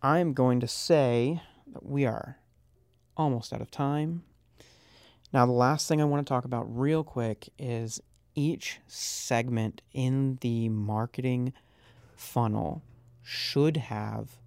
I'm 0.00 0.32
going 0.32 0.60
to 0.60 0.66
say 0.66 1.42
that 1.74 1.84
we 1.84 2.06
are 2.06 2.38
almost 3.18 3.52
out 3.52 3.60
of 3.60 3.70
time. 3.70 4.22
Now, 5.30 5.44
the 5.44 5.52
last 5.52 5.86
thing 5.86 6.00
I 6.00 6.06
want 6.06 6.26
to 6.26 6.32
talk 6.32 6.46
about 6.46 6.64
real 6.64 7.04
quick 7.04 7.50
is 7.58 8.00
each 8.34 8.78
segment 8.86 9.82
in 9.92 10.38
the 10.40 10.70
marketing 10.70 11.52
funnel 12.16 12.82
should 13.22 13.76
have 13.76 14.38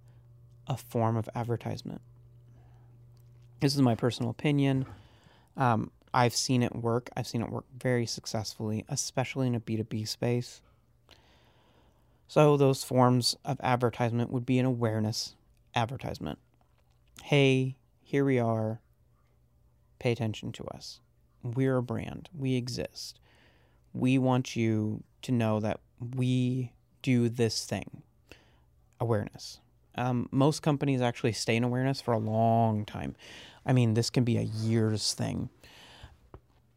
a 0.66 0.76
form 0.76 1.16
of 1.16 1.28
advertisement. 1.36 2.00
This 3.60 3.74
is 3.74 3.82
my 3.82 3.94
personal 3.94 4.30
opinion. 4.30 4.86
Um, 5.56 5.90
I've 6.14 6.34
seen 6.34 6.62
it 6.62 6.74
work. 6.74 7.10
I've 7.16 7.26
seen 7.26 7.42
it 7.42 7.50
work 7.50 7.64
very 7.76 8.06
successfully, 8.06 8.84
especially 8.88 9.46
in 9.48 9.54
a 9.54 9.60
B2B 9.60 10.06
space. 10.06 10.60
So, 12.28 12.56
those 12.56 12.84
forms 12.84 13.36
of 13.44 13.58
advertisement 13.62 14.30
would 14.30 14.44
be 14.44 14.58
an 14.58 14.66
awareness 14.66 15.34
advertisement. 15.74 16.38
Hey, 17.22 17.76
here 18.02 18.24
we 18.24 18.38
are 18.38 18.80
pay 19.98 20.12
attention 20.12 20.52
to 20.52 20.64
us. 20.68 21.00
We're 21.42 21.78
a 21.78 21.82
brand, 21.82 22.28
we 22.36 22.56
exist. 22.56 23.20
We 23.92 24.18
want 24.18 24.56
you 24.56 25.02
to 25.22 25.32
know 25.32 25.60
that 25.60 25.80
we 26.16 26.72
do 27.02 27.28
this 27.28 27.64
thing 27.64 28.02
awareness. 29.00 29.60
Um, 29.98 30.28
most 30.30 30.62
companies 30.62 31.02
actually 31.02 31.32
stay 31.32 31.56
in 31.56 31.64
awareness 31.64 32.00
for 32.00 32.14
a 32.14 32.18
long 32.18 32.84
time. 32.84 33.16
I 33.66 33.72
mean, 33.72 33.94
this 33.94 34.10
can 34.10 34.22
be 34.22 34.38
a 34.38 34.42
year's 34.42 35.12
thing. 35.12 35.50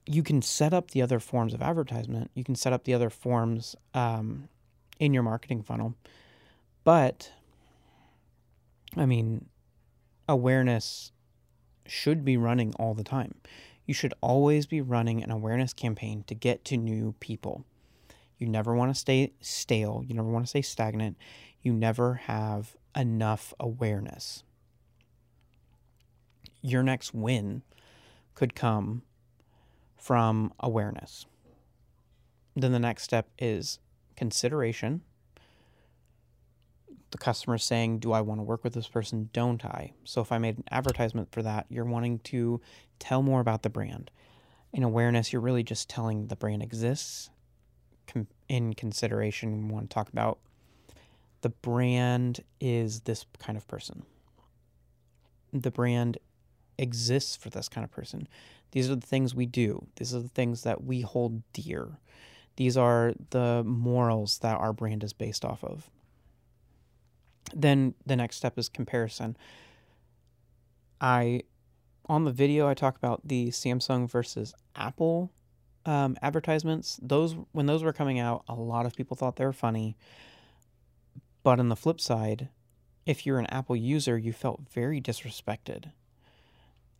You 0.07 0.23
can 0.23 0.41
set 0.41 0.73
up 0.73 0.91
the 0.91 1.03
other 1.03 1.19
forms 1.19 1.53
of 1.53 1.61
advertisement, 1.61 2.31
you 2.33 2.43
can 2.43 2.55
set 2.55 2.73
up 2.73 2.83
the 2.83 2.95
other 2.95 3.11
forms 3.11 3.75
um, 3.93 4.49
in 4.99 5.13
your 5.13 5.21
marketing 5.21 5.61
funnel. 5.61 5.93
But, 6.83 7.31
I 8.97 9.05
mean, 9.05 9.45
awareness 10.27 11.11
should 11.85 12.25
be 12.25 12.37
running 12.37 12.73
all 12.79 12.95
the 12.95 13.03
time. 13.03 13.35
You 13.85 13.93
should 13.93 14.15
always 14.21 14.65
be 14.65 14.81
running 14.81 15.23
an 15.23 15.29
awareness 15.29 15.73
campaign 15.73 16.23
to 16.25 16.33
get 16.33 16.65
to 16.65 16.77
new 16.77 17.13
people. 17.19 17.65
You 18.39 18.47
never 18.47 18.73
want 18.73 18.91
to 18.91 18.99
stay 18.99 19.33
stale. 19.41 20.03
You 20.07 20.15
never 20.15 20.29
want 20.29 20.45
to 20.45 20.49
stay 20.49 20.63
stagnant. 20.63 21.17
You 21.61 21.71
never 21.73 22.15
have 22.15 22.75
enough 22.95 23.53
awareness. 23.59 24.43
your 26.61 26.83
next 26.83 27.13
win 27.13 27.63
could 28.35 28.55
come 28.55 29.01
from 29.97 30.53
awareness. 30.59 31.25
Then 32.55 32.71
the 32.71 32.79
next 32.79 33.03
step 33.03 33.29
is 33.39 33.79
consideration. 34.15 35.01
The 37.11 37.17
customer 37.17 37.57
saying, 37.57 37.99
Do 37.99 38.11
I 38.11 38.21
want 38.21 38.39
to 38.39 38.43
work 38.43 38.63
with 38.63 38.73
this 38.73 38.87
person? 38.87 39.29
Don't 39.33 39.63
I? 39.65 39.93
So 40.03 40.21
if 40.21 40.31
I 40.31 40.37
made 40.37 40.57
an 40.57 40.63
advertisement 40.71 41.31
for 41.31 41.41
that, 41.41 41.65
you're 41.69 41.85
wanting 41.85 42.19
to 42.19 42.61
tell 42.99 43.21
more 43.21 43.41
about 43.41 43.63
the 43.63 43.69
brand. 43.69 44.11
In 44.73 44.83
awareness, 44.83 45.33
you're 45.33 45.41
really 45.41 45.63
just 45.63 45.89
telling 45.89 46.27
the 46.27 46.35
brand 46.35 46.63
exists. 46.63 47.29
In 48.47 48.73
consideration, 48.73 49.67
we 49.67 49.73
want 49.73 49.89
to 49.89 49.93
talk 49.93 50.09
about 50.09 50.39
the 51.41 51.49
brand 51.49 52.41
is 52.59 53.01
this 53.01 53.25
kind 53.39 53.57
of 53.57 53.67
person. 53.67 54.03
The 55.53 55.71
brand 55.71 56.17
exists 56.77 57.35
for 57.35 57.49
this 57.49 57.67
kind 57.67 57.83
of 57.83 57.91
person. 57.91 58.27
These 58.71 58.89
are 58.89 58.95
the 58.95 59.05
things 59.05 59.35
we 59.35 59.45
do. 59.45 59.87
These 59.97 60.15
are 60.15 60.21
the 60.21 60.29
things 60.29 60.63
that 60.63 60.83
we 60.83 61.01
hold 61.01 61.41
dear. 61.53 61.99
These 62.55 62.77
are 62.77 63.13
the 63.31 63.63
morals 63.65 64.39
that 64.39 64.57
our 64.57 64.73
brand 64.73 65.03
is 65.03 65.13
based 65.13 65.43
off 65.43 65.63
of. 65.63 65.89
Then 67.53 67.95
the 68.05 68.15
next 68.15 68.37
step 68.37 68.57
is 68.57 68.69
comparison. 68.69 69.35
I 70.99 71.41
on 72.07 72.25
the 72.25 72.31
video 72.31 72.67
I 72.67 72.73
talk 72.73 72.97
about 72.97 73.21
the 73.25 73.49
Samsung 73.49 74.09
versus 74.09 74.53
Apple 74.75 75.31
um, 75.85 76.17
advertisements. 76.21 76.99
Those 77.01 77.35
when 77.51 77.65
those 77.65 77.83
were 77.83 77.93
coming 77.93 78.19
out, 78.19 78.43
a 78.47 78.53
lot 78.53 78.85
of 78.85 78.95
people 78.95 79.17
thought 79.17 79.35
they 79.35 79.45
were 79.45 79.53
funny. 79.53 79.97
But 81.43 81.59
on 81.59 81.69
the 81.69 81.75
flip 81.75 81.99
side, 81.99 82.49
if 83.05 83.25
you're 83.25 83.39
an 83.39 83.47
Apple 83.47 83.75
user, 83.75 84.17
you 84.17 84.33
felt 84.33 84.61
very 84.71 85.01
disrespected. 85.01 85.91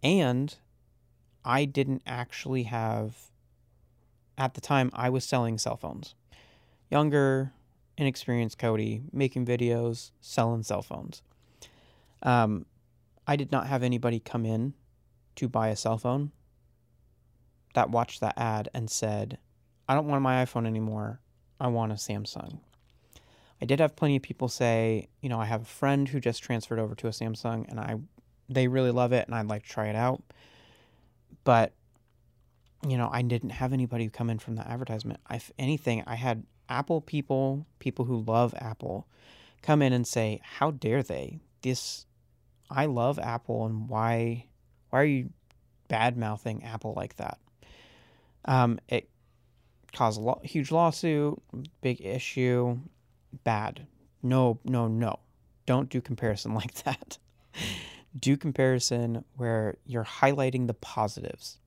And 0.01 0.55
I 1.45 1.65
didn't 1.65 2.01
actually 2.07 2.63
have, 2.63 3.15
at 4.37 4.55
the 4.55 4.61
time, 4.61 4.89
I 4.93 5.09
was 5.09 5.23
selling 5.23 5.57
cell 5.57 5.77
phones. 5.77 6.15
Younger, 6.89 7.53
inexperienced 7.97 8.57
Cody, 8.57 9.03
making 9.11 9.45
videos, 9.45 10.11
selling 10.21 10.63
cell 10.63 10.81
phones. 10.81 11.21
Um, 12.23 12.65
I 13.27 13.35
did 13.35 13.51
not 13.51 13.67
have 13.67 13.83
anybody 13.83 14.19
come 14.19 14.45
in 14.45 14.73
to 15.35 15.47
buy 15.47 15.69
a 15.69 15.75
cell 15.75 15.97
phone 15.97 16.31
that 17.73 17.89
watched 17.89 18.19
that 18.21 18.37
ad 18.37 18.69
and 18.73 18.89
said, 18.89 19.37
I 19.87 19.93
don't 19.93 20.07
want 20.07 20.21
my 20.21 20.43
iPhone 20.43 20.67
anymore. 20.67 21.21
I 21.59 21.67
want 21.67 21.91
a 21.91 21.95
Samsung. 21.95 22.59
I 23.61 23.65
did 23.65 23.79
have 23.79 23.95
plenty 23.95 24.15
of 24.15 24.23
people 24.23 24.47
say, 24.47 25.07
you 25.21 25.29
know, 25.29 25.39
I 25.39 25.45
have 25.45 25.61
a 25.61 25.65
friend 25.65 26.09
who 26.09 26.19
just 26.19 26.41
transferred 26.41 26.79
over 26.79 26.95
to 26.95 27.07
a 27.07 27.11
Samsung 27.11 27.69
and 27.69 27.79
I 27.79 27.97
they 28.49 28.67
really 28.67 28.91
love 28.91 29.13
it 29.13 29.27
and 29.27 29.35
I'd 29.35 29.47
like 29.47 29.63
to 29.63 29.69
try 29.69 29.87
it 29.87 29.95
out. 29.95 30.23
But 31.43 31.73
you 32.87 32.97
know, 32.97 33.09
I 33.11 33.21
didn't 33.21 33.51
have 33.51 33.73
anybody 33.73 34.09
come 34.09 34.31
in 34.31 34.39
from 34.39 34.55
the 34.55 34.67
advertisement. 34.67 35.19
If 35.29 35.51
anything, 35.59 36.03
I 36.07 36.15
had 36.15 36.43
Apple 36.67 36.99
people, 36.99 37.67
people 37.77 38.05
who 38.05 38.23
love 38.23 38.55
Apple, 38.57 39.07
come 39.61 39.83
in 39.83 39.93
and 39.93 40.07
say, 40.07 40.41
"How 40.43 40.71
dare 40.71 41.03
they? 41.03 41.39
This 41.61 42.07
I 42.71 42.87
love 42.87 43.19
Apple 43.19 43.65
and 43.67 43.87
why 43.87 44.47
why 44.89 45.01
are 45.01 45.05
you 45.05 45.29
bad 45.87 46.17
mouthing 46.17 46.63
Apple 46.63 46.93
like 46.95 47.17
that?" 47.17 47.37
Um, 48.45 48.79
it 48.87 49.07
caused 49.93 50.19
a 50.19 50.23
lo- 50.23 50.41
huge 50.43 50.71
lawsuit, 50.71 51.39
big 51.81 52.01
issue 52.03 52.79
bad. 53.43 53.87
No, 54.23 54.59
no, 54.63 54.87
no. 54.87 55.19
Don't 55.65 55.89
do 55.89 56.01
comparison 56.01 56.53
like 56.61 56.83
that. 56.83 57.17
do 58.17 58.37
comparison 58.37 59.23
where 59.35 59.77
you're 59.85 60.05
highlighting 60.05 60.67
the 60.67 60.73
positives. 60.73 61.59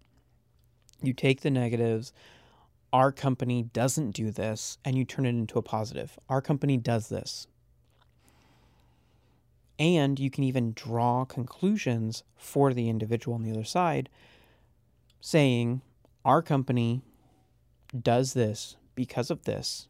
You 1.02 1.12
take 1.12 1.40
the 1.42 1.50
negatives. 1.50 2.12
Our 2.92 3.12
company 3.12 3.62
doesn't 3.62 4.12
do 4.12 4.30
this, 4.30 4.78
and 4.84 4.96
you 4.96 5.04
turn 5.04 5.26
it 5.26 5.30
into 5.30 5.58
a 5.58 5.62
positive. 5.62 6.18
Our 6.28 6.40
company 6.40 6.76
does 6.76 7.08
this. 7.08 7.46
And 9.78 10.20
you 10.20 10.30
can 10.30 10.44
even 10.44 10.72
draw 10.72 11.24
conclusions 11.24 12.22
for 12.36 12.72
the 12.72 12.88
individual 12.88 13.34
on 13.34 13.42
the 13.42 13.50
other 13.50 13.64
side, 13.64 14.08
saying, 15.20 15.82
Our 16.24 16.40
company 16.42 17.02
does 18.00 18.34
this 18.34 18.76
because 18.94 19.30
of 19.30 19.44
this, 19.44 19.88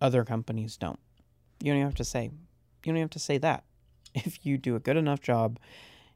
other 0.00 0.24
companies 0.24 0.76
don't. 0.76 0.98
You 1.60 1.72
don't 1.72 1.82
have 1.82 1.94
to 1.96 2.04
say 2.04 2.30
you 2.84 2.92
don't 2.92 3.00
have 3.00 3.10
to 3.10 3.18
say 3.18 3.38
that. 3.38 3.64
If 4.14 4.46
you 4.46 4.56
do 4.56 4.76
a 4.76 4.80
good 4.80 4.96
enough 4.96 5.20
job, 5.20 5.58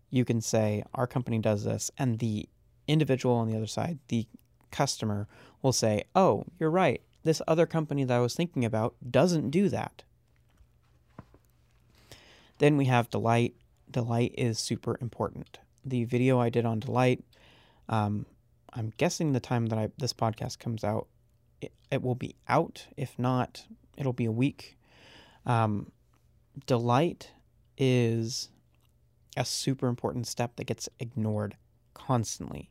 you 0.09 0.25
can 0.25 0.41
say 0.41 0.85
our 0.95 1.07
company 1.07 1.39
does 1.39 1.65
this 1.65 1.91
and 1.99 2.19
the 2.19 2.49
individual 2.89 3.35
on 3.35 3.49
the 3.49 3.57
other 3.57 3.67
side, 3.67 3.99
the 4.09 4.27
customer 4.71 5.29
will 5.63 5.73
say, 5.73 6.05
"Oh, 6.15 6.45
you're 6.59 6.71
right. 6.71 7.03
This 7.25 7.43
other 7.47 7.67
company 7.67 8.05
that 8.05 8.17
I 8.17 8.21
was 8.21 8.35
thinking 8.35 8.65
about 8.65 8.95
doesn't 9.09 9.51
do 9.51 9.69
that." 9.69 10.03
Then 12.59 12.77
we 12.77 12.87
have 12.87 13.11
delight. 13.11 13.55
Delight 13.91 14.35
is 14.37 14.59
super 14.59 14.97
important. 15.01 15.59
The 15.85 16.05
video 16.05 16.39
I 16.39 16.51
did 16.51 16.65
on 16.65 16.79
delight, 16.81 17.25
um, 17.89 18.27
I'm 18.73 18.93
guessing 18.97 19.33
the 19.33 19.41
time 19.41 19.67
that 19.67 19.79
I, 19.79 19.89
this 19.99 20.13
podcast 20.13 20.59
comes 20.59 20.85
out 20.85 21.09
it, 21.61 21.73
it 21.91 22.03
will 22.03 22.15
be 22.15 22.37
out. 22.49 22.87
If 22.97 23.19
not, 23.19 23.67
it'll 23.97 24.13
be 24.13 24.27
a 24.27 24.33
week. 24.33 24.79
Um, 25.47 25.93
delight 26.67 27.33
is 27.79 28.51
a 29.37 29.45
super 29.45 29.89
important 29.89 30.27
step 30.27 30.57
that 30.57 30.65
gets 30.65 30.89
ignored 30.99 31.57
constantly. 31.95 32.71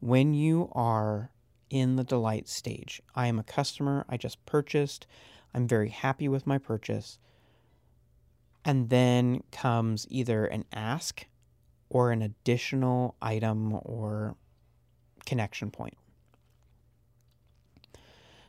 When 0.00 0.34
you 0.34 0.70
are 0.72 1.30
in 1.70 1.96
the 1.96 2.04
delight 2.04 2.48
stage, 2.48 3.02
I 3.14 3.26
am 3.26 3.38
a 3.38 3.44
customer, 3.44 4.04
I 4.08 4.16
just 4.16 4.44
purchased, 4.46 5.06
I'm 5.54 5.66
very 5.66 5.90
happy 5.90 6.28
with 6.28 6.46
my 6.46 6.58
purchase. 6.58 7.18
And 8.64 8.90
then 8.90 9.42
comes 9.50 10.06
either 10.08 10.46
an 10.46 10.64
ask 10.72 11.26
or 11.88 12.10
an 12.10 12.22
additional 12.22 13.16
item 13.20 13.78
or 13.82 14.36
connection 15.26 15.70
point. 15.70 15.96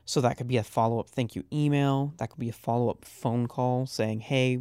So 0.06 0.22
that 0.22 0.38
could 0.38 0.48
be 0.48 0.58
a 0.58 0.64
follow 0.64 1.00
up 1.00 1.10
thank 1.10 1.36
you 1.36 1.44
email. 1.52 2.14
That 2.18 2.30
could 2.30 2.40
be 2.40 2.50
a 2.50 2.54
follow 2.54 2.90
up 2.90 3.06
phone 3.06 3.48
call 3.48 3.86
saying, 3.86 4.22
hey, 4.22 4.60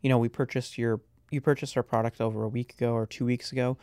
you 0.00 0.08
know, 0.08 0.18
we 0.18 0.28
purchased 0.28 0.76
your 0.76 1.00
you 1.30 1.40
purchased 1.40 1.76
our 1.76 1.82
product 1.82 2.20
over 2.20 2.44
a 2.44 2.48
week 2.48 2.74
ago 2.74 2.92
or 2.92 3.06
two 3.06 3.24
weeks 3.24 3.52
ago, 3.52 3.78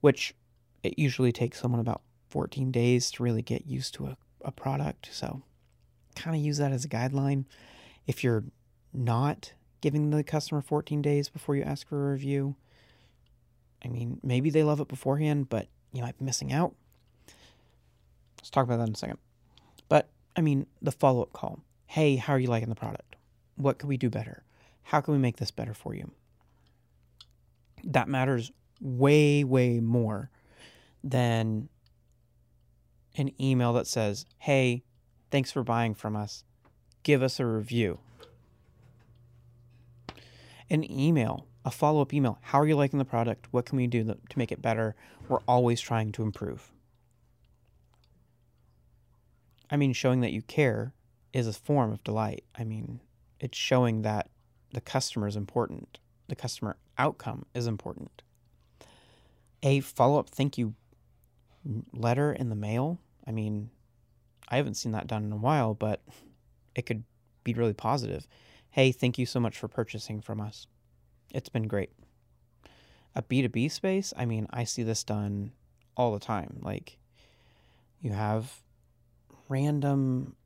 which 0.00 0.34
it 0.82 0.98
usually 0.98 1.32
takes 1.32 1.60
someone 1.60 1.80
about 1.80 2.00
14 2.30 2.70
days 2.70 3.10
to 3.12 3.22
really 3.22 3.42
get 3.42 3.66
used 3.66 3.94
to 3.94 4.06
a, 4.06 4.16
a 4.42 4.50
product. 4.50 5.10
So 5.12 5.42
kind 6.14 6.34
of 6.34 6.42
use 6.42 6.58
that 6.58 6.72
as 6.72 6.84
a 6.84 6.88
guideline. 6.88 7.44
If 8.06 8.24
you're 8.24 8.44
not 8.92 9.52
giving 9.82 10.10
the 10.10 10.24
customer 10.24 10.62
14 10.62 11.02
days 11.02 11.28
before 11.28 11.56
you 11.56 11.62
ask 11.62 11.86
for 11.86 12.08
a 12.08 12.12
review, 12.12 12.56
I 13.84 13.88
mean, 13.88 14.20
maybe 14.22 14.48
they 14.48 14.62
love 14.62 14.80
it 14.80 14.88
beforehand, 14.88 15.50
but 15.50 15.68
you 15.92 16.02
might 16.02 16.18
be 16.18 16.24
missing 16.24 16.52
out. 16.52 16.74
Let's 18.38 18.50
talk 18.50 18.64
about 18.64 18.78
that 18.78 18.88
in 18.88 18.94
a 18.94 18.96
second. 18.96 19.18
I 20.36 20.40
mean, 20.40 20.66
the 20.82 20.92
follow 20.92 21.22
up 21.22 21.32
call 21.32 21.60
hey, 21.86 22.16
how 22.16 22.32
are 22.32 22.40
you 22.40 22.48
liking 22.48 22.68
the 22.68 22.74
product? 22.74 23.14
What 23.54 23.78
can 23.78 23.88
we 23.88 23.96
do 23.96 24.10
better? 24.10 24.42
How 24.82 25.00
can 25.00 25.14
we 25.14 25.20
make 25.20 25.36
this 25.36 25.52
better 25.52 25.74
for 25.74 25.94
you? 25.94 26.10
That 27.84 28.08
matters 28.08 28.50
way, 28.80 29.44
way 29.44 29.78
more 29.78 30.30
than 31.04 31.68
an 33.16 33.30
email 33.40 33.72
that 33.74 33.86
says, 33.86 34.26
hey, 34.38 34.82
thanks 35.30 35.52
for 35.52 35.62
buying 35.62 35.94
from 35.94 36.16
us. 36.16 36.42
Give 37.04 37.22
us 37.22 37.38
a 37.38 37.46
review. 37.46 38.00
An 40.68 40.90
email, 40.90 41.46
a 41.64 41.70
follow 41.70 42.02
up 42.02 42.12
email. 42.12 42.38
How 42.40 42.58
are 42.60 42.66
you 42.66 42.74
liking 42.74 42.98
the 42.98 43.04
product? 43.04 43.46
What 43.52 43.66
can 43.66 43.76
we 43.76 43.86
do 43.86 44.02
to 44.02 44.38
make 44.38 44.50
it 44.50 44.60
better? 44.60 44.96
We're 45.28 45.38
always 45.46 45.80
trying 45.80 46.10
to 46.12 46.22
improve. 46.22 46.72
I 49.70 49.76
mean, 49.76 49.92
showing 49.92 50.20
that 50.20 50.32
you 50.32 50.42
care 50.42 50.92
is 51.32 51.46
a 51.46 51.52
form 51.52 51.92
of 51.92 52.04
delight. 52.04 52.44
I 52.54 52.64
mean, 52.64 53.00
it's 53.40 53.58
showing 53.58 54.02
that 54.02 54.30
the 54.72 54.80
customer 54.80 55.26
is 55.26 55.36
important, 55.36 55.98
the 56.28 56.36
customer 56.36 56.76
outcome 56.98 57.46
is 57.54 57.66
important. 57.66 58.22
A 59.62 59.80
follow 59.80 60.18
up 60.18 60.28
thank 60.28 60.58
you 60.58 60.74
letter 61.92 62.32
in 62.32 62.50
the 62.50 62.56
mail. 62.56 63.00
I 63.26 63.32
mean, 63.32 63.70
I 64.48 64.56
haven't 64.56 64.74
seen 64.74 64.92
that 64.92 65.06
done 65.06 65.24
in 65.24 65.32
a 65.32 65.36
while, 65.36 65.74
but 65.74 66.02
it 66.74 66.86
could 66.86 67.04
be 67.42 67.54
really 67.54 67.72
positive. 67.72 68.26
Hey, 68.70 68.92
thank 68.92 69.18
you 69.18 69.26
so 69.26 69.40
much 69.40 69.56
for 69.56 69.68
purchasing 69.68 70.20
from 70.20 70.40
us. 70.40 70.66
It's 71.32 71.48
been 71.48 71.68
great. 71.68 71.90
A 73.14 73.22
B2B 73.22 73.70
space, 73.70 74.12
I 74.16 74.24
mean, 74.24 74.46
I 74.50 74.64
see 74.64 74.82
this 74.82 75.04
done 75.04 75.52
all 75.96 76.12
the 76.12 76.18
time. 76.18 76.58
Like, 76.60 76.98
you 78.00 78.12
have 78.12 78.63
random 79.48 80.36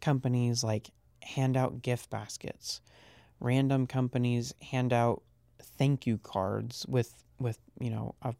companies 0.00 0.62
like 0.62 0.90
hand 1.22 1.56
out 1.56 1.82
gift 1.82 2.10
baskets. 2.10 2.80
Random 3.40 3.86
companies 3.86 4.54
hand 4.62 4.92
out 4.92 5.22
thank 5.60 6.06
you 6.06 6.18
cards 6.18 6.84
with 6.88 7.14
with 7.38 7.58
you 7.80 7.90
know, 7.90 8.14
a 8.22 8.34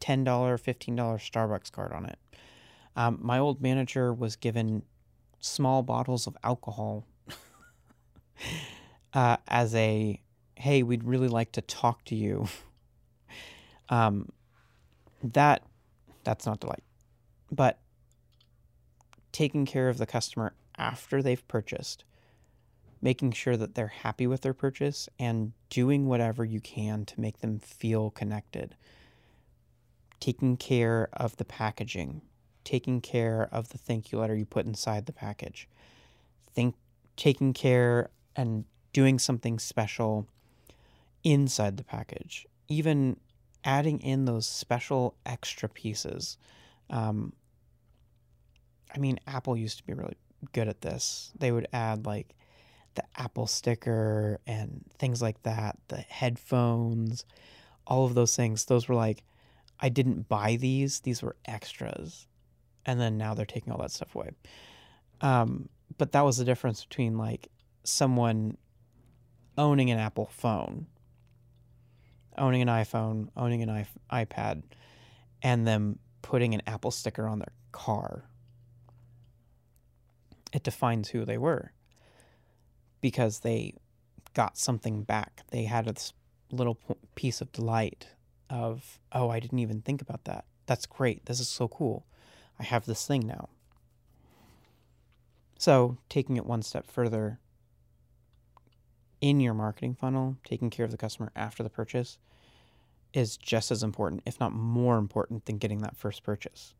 $10, 0.00 0.24
$15 0.24 0.96
Starbucks 0.96 1.72
card 1.72 1.92
on 1.92 2.06
it. 2.06 2.18
Um, 2.96 3.18
my 3.22 3.38
old 3.38 3.60
manager 3.60 4.12
was 4.12 4.36
given 4.36 4.82
small 5.40 5.82
bottles 5.82 6.26
of 6.26 6.36
alcohol 6.42 7.06
uh, 9.12 9.36
as 9.46 9.74
a, 9.74 10.20
hey, 10.56 10.82
we'd 10.82 11.04
really 11.04 11.28
like 11.28 11.52
to 11.52 11.60
talk 11.60 12.04
to 12.06 12.14
you. 12.14 12.48
um, 13.88 14.28
that 15.22 15.62
that's 16.24 16.46
not 16.46 16.60
delight. 16.60 16.82
But 17.50 17.78
taking 19.32 19.66
care 19.66 19.88
of 19.88 19.98
the 19.98 20.06
customer 20.06 20.54
after 20.76 21.22
they've 21.22 21.46
purchased, 21.48 22.04
making 23.00 23.32
sure 23.32 23.56
that 23.56 23.74
they're 23.74 23.88
happy 23.88 24.26
with 24.26 24.42
their 24.42 24.54
purchase, 24.54 25.08
and 25.18 25.52
doing 25.70 26.06
whatever 26.06 26.44
you 26.44 26.60
can 26.60 27.04
to 27.04 27.20
make 27.20 27.40
them 27.40 27.58
feel 27.58 28.10
connected. 28.10 28.74
Taking 30.20 30.56
care 30.56 31.08
of 31.12 31.36
the 31.36 31.44
packaging, 31.44 32.22
taking 32.64 33.00
care 33.00 33.48
of 33.52 33.68
the 33.68 33.78
thank 33.78 34.12
you 34.12 34.18
letter 34.18 34.34
you 34.34 34.44
put 34.44 34.66
inside 34.66 35.06
the 35.06 35.12
package, 35.12 35.68
think 36.54 36.74
taking 37.16 37.52
care 37.52 38.10
and 38.36 38.64
doing 38.92 39.18
something 39.18 39.58
special 39.58 40.26
inside 41.24 41.76
the 41.76 41.84
package, 41.84 42.46
even 42.68 43.16
adding 43.64 44.00
in 44.00 44.24
those 44.24 44.46
special 44.46 45.14
extra 45.26 45.68
pieces. 45.68 46.38
Um, 46.90 47.32
I 48.94 48.98
mean, 48.98 49.18
Apple 49.26 49.56
used 49.56 49.78
to 49.78 49.84
be 49.84 49.94
really 49.94 50.16
good 50.52 50.68
at 50.68 50.80
this. 50.80 51.32
They 51.38 51.52
would 51.52 51.68
add 51.72 52.06
like 52.06 52.34
the 52.94 53.04
Apple 53.16 53.46
sticker 53.46 54.40
and 54.46 54.84
things 54.98 55.22
like 55.22 55.42
that, 55.42 55.78
the 55.88 55.96
headphones, 55.96 57.24
all 57.86 58.06
of 58.06 58.14
those 58.14 58.34
things. 58.34 58.64
Those 58.64 58.88
were 58.88 58.94
like, 58.94 59.22
I 59.80 59.88
didn't 59.88 60.28
buy 60.28 60.56
these, 60.56 61.00
these 61.00 61.22
were 61.22 61.36
extras. 61.44 62.26
And 62.86 63.00
then 63.00 63.18
now 63.18 63.34
they're 63.34 63.46
taking 63.46 63.72
all 63.72 63.80
that 63.80 63.90
stuff 63.90 64.14
away. 64.14 64.30
Um, 65.20 65.68
but 65.96 66.12
that 66.12 66.24
was 66.24 66.38
the 66.38 66.44
difference 66.44 66.84
between 66.84 67.18
like 67.18 67.48
someone 67.84 68.56
owning 69.56 69.90
an 69.90 69.98
Apple 69.98 70.30
phone, 70.32 70.86
owning 72.36 72.62
an 72.62 72.68
iPhone, 72.68 73.28
owning 73.36 73.62
an 73.62 73.86
iPad, 74.10 74.62
and 75.42 75.66
them 75.66 75.98
putting 76.22 76.54
an 76.54 76.62
Apple 76.66 76.90
sticker 76.90 77.26
on 77.26 77.38
their 77.38 77.52
car 77.72 78.24
it 80.52 80.62
defines 80.62 81.10
who 81.10 81.24
they 81.24 81.38
were 81.38 81.72
because 83.00 83.40
they 83.40 83.74
got 84.34 84.58
something 84.58 85.02
back. 85.02 85.42
They 85.50 85.64
had 85.64 85.86
this 85.86 86.12
little 86.50 86.78
piece 87.14 87.40
of 87.40 87.52
delight 87.52 88.08
of, 88.50 88.98
oh, 89.12 89.30
I 89.30 89.40
didn't 89.40 89.58
even 89.58 89.82
think 89.82 90.00
about 90.00 90.24
that. 90.24 90.44
That's 90.66 90.86
great. 90.86 91.26
This 91.26 91.40
is 91.40 91.48
so 91.48 91.68
cool. 91.68 92.06
I 92.58 92.64
have 92.64 92.86
this 92.86 93.06
thing 93.06 93.26
now. 93.26 93.48
So, 95.58 95.98
taking 96.08 96.36
it 96.36 96.46
one 96.46 96.62
step 96.62 96.88
further 96.88 97.40
in 99.20 99.40
your 99.40 99.54
marketing 99.54 99.94
funnel, 99.94 100.36
taking 100.44 100.70
care 100.70 100.84
of 100.84 100.92
the 100.92 100.96
customer 100.96 101.32
after 101.34 101.62
the 101.62 101.70
purchase 101.70 102.18
is 103.12 103.36
just 103.36 103.70
as 103.70 103.82
important, 103.82 104.22
if 104.26 104.38
not 104.38 104.52
more 104.52 104.98
important, 104.98 105.46
than 105.46 105.58
getting 105.58 105.78
that 105.78 105.96
first 105.96 106.22
purchase. 106.22 106.74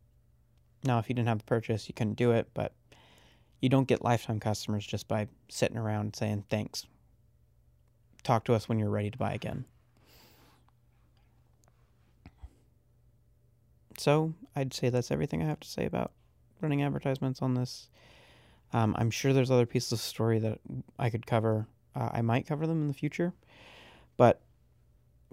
Now, 0.84 0.98
if 0.98 1.08
you 1.08 1.14
didn't 1.14 1.28
have 1.28 1.38
the 1.38 1.44
purchase, 1.44 1.88
you 1.88 1.94
couldn't 1.94 2.14
do 2.14 2.30
it, 2.30 2.50
but 2.54 2.72
you 3.60 3.68
don't 3.68 3.88
get 3.88 4.04
lifetime 4.04 4.40
customers 4.40 4.86
just 4.86 5.08
by 5.08 5.28
sitting 5.48 5.76
around 5.76 6.14
saying 6.14 6.44
thanks. 6.48 6.86
Talk 8.22 8.44
to 8.44 8.54
us 8.54 8.68
when 8.68 8.78
you're 8.78 8.90
ready 8.90 9.10
to 9.10 9.18
buy 9.18 9.32
again. 9.32 9.64
So 13.98 14.34
I'd 14.54 14.72
say 14.72 14.90
that's 14.90 15.10
everything 15.10 15.42
I 15.42 15.46
have 15.46 15.60
to 15.60 15.68
say 15.68 15.84
about 15.84 16.12
running 16.60 16.82
advertisements 16.82 17.42
on 17.42 17.54
this. 17.54 17.88
Um, 18.72 18.94
I'm 18.98 19.10
sure 19.10 19.32
there's 19.32 19.50
other 19.50 19.66
pieces 19.66 19.92
of 19.92 20.00
story 20.00 20.38
that 20.40 20.58
I 20.98 21.10
could 21.10 21.26
cover. 21.26 21.66
Uh, 21.96 22.10
I 22.12 22.22
might 22.22 22.46
cover 22.46 22.66
them 22.66 22.82
in 22.82 22.88
the 22.88 22.94
future, 22.94 23.32
but 24.16 24.40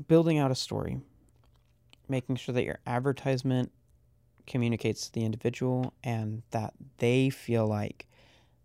building 0.07 0.37
out 0.37 0.51
a 0.51 0.55
story, 0.55 0.99
making 2.07 2.37
sure 2.37 2.53
that 2.53 2.63
your 2.63 2.79
advertisement 2.87 3.71
communicates 4.47 5.07
to 5.07 5.13
the 5.13 5.25
individual 5.25 5.93
and 6.03 6.43
that 6.51 6.73
they 6.97 7.29
feel 7.29 7.67
like 7.67 8.07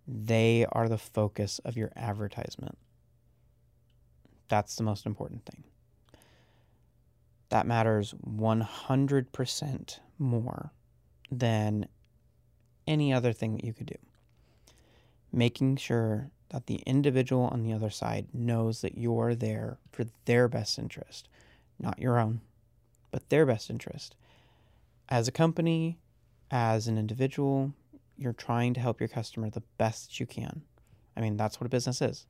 they 0.06 0.66
are 0.72 0.88
the 0.88 0.98
focus 0.98 1.60
of 1.64 1.76
your 1.76 1.90
advertisement. 1.96 2.76
That's 4.48 4.76
the 4.76 4.82
most 4.82 5.06
important 5.06 5.46
thing. 5.46 5.64
That 7.50 7.66
matters 7.66 8.14
100% 8.26 9.98
more 10.18 10.72
than 11.30 11.86
any 12.86 13.12
other 13.12 13.32
thing 13.32 13.54
that 13.54 13.64
you 13.64 13.72
could 13.72 13.86
do. 13.86 13.98
Making 15.32 15.76
sure 15.76 16.30
that 16.50 16.66
the 16.66 16.82
individual 16.86 17.44
on 17.44 17.62
the 17.62 17.72
other 17.72 17.90
side 17.90 18.26
knows 18.32 18.80
that 18.80 18.98
you're 18.98 19.34
there 19.34 19.78
for 19.92 20.04
their 20.24 20.48
best 20.48 20.78
interest, 20.78 21.28
not 21.78 21.98
your 22.00 22.18
own, 22.18 22.40
but 23.10 23.28
their 23.28 23.46
best 23.46 23.70
interest. 23.70 24.16
As 25.08 25.28
a 25.28 25.32
company, 25.32 25.98
as 26.50 26.88
an 26.88 26.98
individual, 26.98 27.72
you're 28.20 28.32
trying 28.34 28.74
to 28.74 28.80
help 28.80 29.00
your 29.00 29.08
customer 29.08 29.48
the 29.48 29.62
best 29.78 30.20
you 30.20 30.26
can. 30.26 30.62
I 31.16 31.20
mean, 31.20 31.36
that's 31.36 31.58
what 31.58 31.66
a 31.66 31.70
business 31.70 32.02
is. 32.02 32.26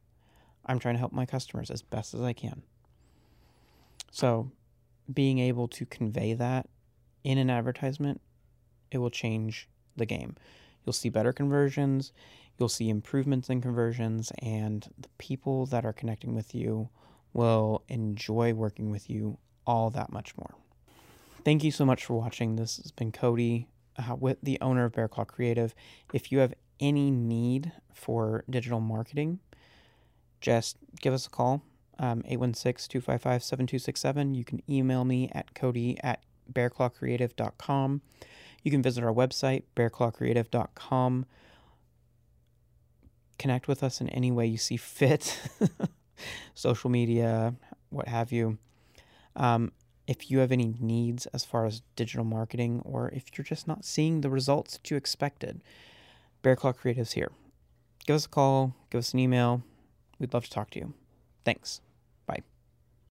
I'm 0.65 0.79
trying 0.79 0.95
to 0.95 1.01
help 1.01 1.13
my 1.13 1.27
customers 1.27 1.71
as 1.71 1.83
best 1.83 2.15
as 2.15 2.21
I 2.21 2.33
can. 2.33 2.63
So, 4.13 4.53
being 5.13 5.41
able 5.41 5.67
to 5.69 5.85
convey 5.85 6.35
that 6.35 6.69
in 7.25 7.39
an 7.39 7.51
advertisement, 7.51 8.21
it 8.93 8.99
will 8.99 9.11
change 9.11 9.69
the 9.97 10.07
game. 10.07 10.37
You'll 10.85 10.93
see 10.93 11.09
better 11.09 11.33
conversions, 11.33 12.13
you'll 12.59 12.69
see 12.69 12.89
improvements 12.89 13.51
in 13.51 13.61
conversions, 13.61 14.33
and 14.41 14.89
the 14.97 15.09
people 15.19 15.67
that 15.67 15.85
are 15.85 15.93
connecting 15.93 16.35
with 16.35 16.55
you 16.55 16.89
will 17.33 17.83
enjoy 17.89 18.55
working 18.55 18.91
with 18.91 19.11
you 19.11 19.39
all 19.67 19.91
that 19.91 20.13
much 20.13 20.37
more. 20.37 20.55
Thank 21.45 21.65
you 21.65 21.71
so 21.71 21.85
much 21.85 22.05
for 22.05 22.15
watching. 22.15 22.57
This 22.57 22.77
has 22.77 22.93
been 22.93 23.13
Cody 23.13 23.67
uh, 23.99 24.15
with 24.15 24.39
the 24.43 24.59
owner 24.61 24.85
of 24.85 24.93
Bear 24.93 25.09
Claw 25.09 25.25
Creative. 25.25 25.75
If 26.13 26.33
you 26.33 26.39
have 26.39 26.55
any 26.79 27.11
need 27.11 27.73
for 27.93 28.45
digital 28.49 28.81
marketing, 28.81 29.41
just 30.41 30.79
give 31.01 31.13
us 31.13 31.27
a 31.27 31.31
call, 31.31 31.63
um, 31.99 32.23
816 32.27 32.91
255 32.91 33.43
7267. 33.43 34.35
You 34.35 34.45
can 34.45 34.63
email 34.69 35.05
me 35.05 35.31
at 35.33 35.55
cody 35.55 35.99
at 36.03 36.23
bearclawcreative.com. 36.53 38.01
You 38.63 38.71
can 38.71 38.83
visit 38.83 39.05
our 39.05 39.13
website, 39.13 39.65
bearclawcreative.com. 39.77 41.27
Connect 43.39 43.69
with 43.69 43.83
us 43.83 44.01
in 44.01 44.09
any 44.11 44.31
way 44.31 44.47
you 44.47 44.59
see 44.59 44.77
fit, 44.77 45.41
social 46.55 46.91
media, 46.91 47.55
what 47.89 48.09
have 48.09 48.33
you. 48.33 48.59
Um, 49.37 49.73
if 50.11 50.29
you 50.29 50.41
have 50.41 50.51
any 50.51 50.75
needs 50.81 51.27
as 51.27 51.45
far 51.45 51.67
as 51.67 51.83
digital 51.95 52.25
marketing 52.25 52.83
or 52.85 53.11
if 53.11 53.27
you're 53.39 53.45
just 53.45 53.69
not 53.69 53.85
seeing 53.85 54.21
the 54.21 54.29
results 54.29 54.73
that 54.73 54.91
you 54.91 54.97
expected, 54.97 55.63
Bear 56.43 56.57
Claw 56.57 56.73
Creative's 56.73 57.13
here. 57.13 57.31
Give 58.05 58.17
us 58.17 58.27
a 58.27 58.29
call, 58.29 58.75
give 58.91 58.99
us 58.99 59.13
an 59.15 59.21
email. 59.21 59.63
We'd 60.19 60.35
love 60.35 60.43
to 60.45 60.51
talk 60.51 60.71
to 60.71 60.81
you. 60.81 60.95
Thanks. 61.45 61.81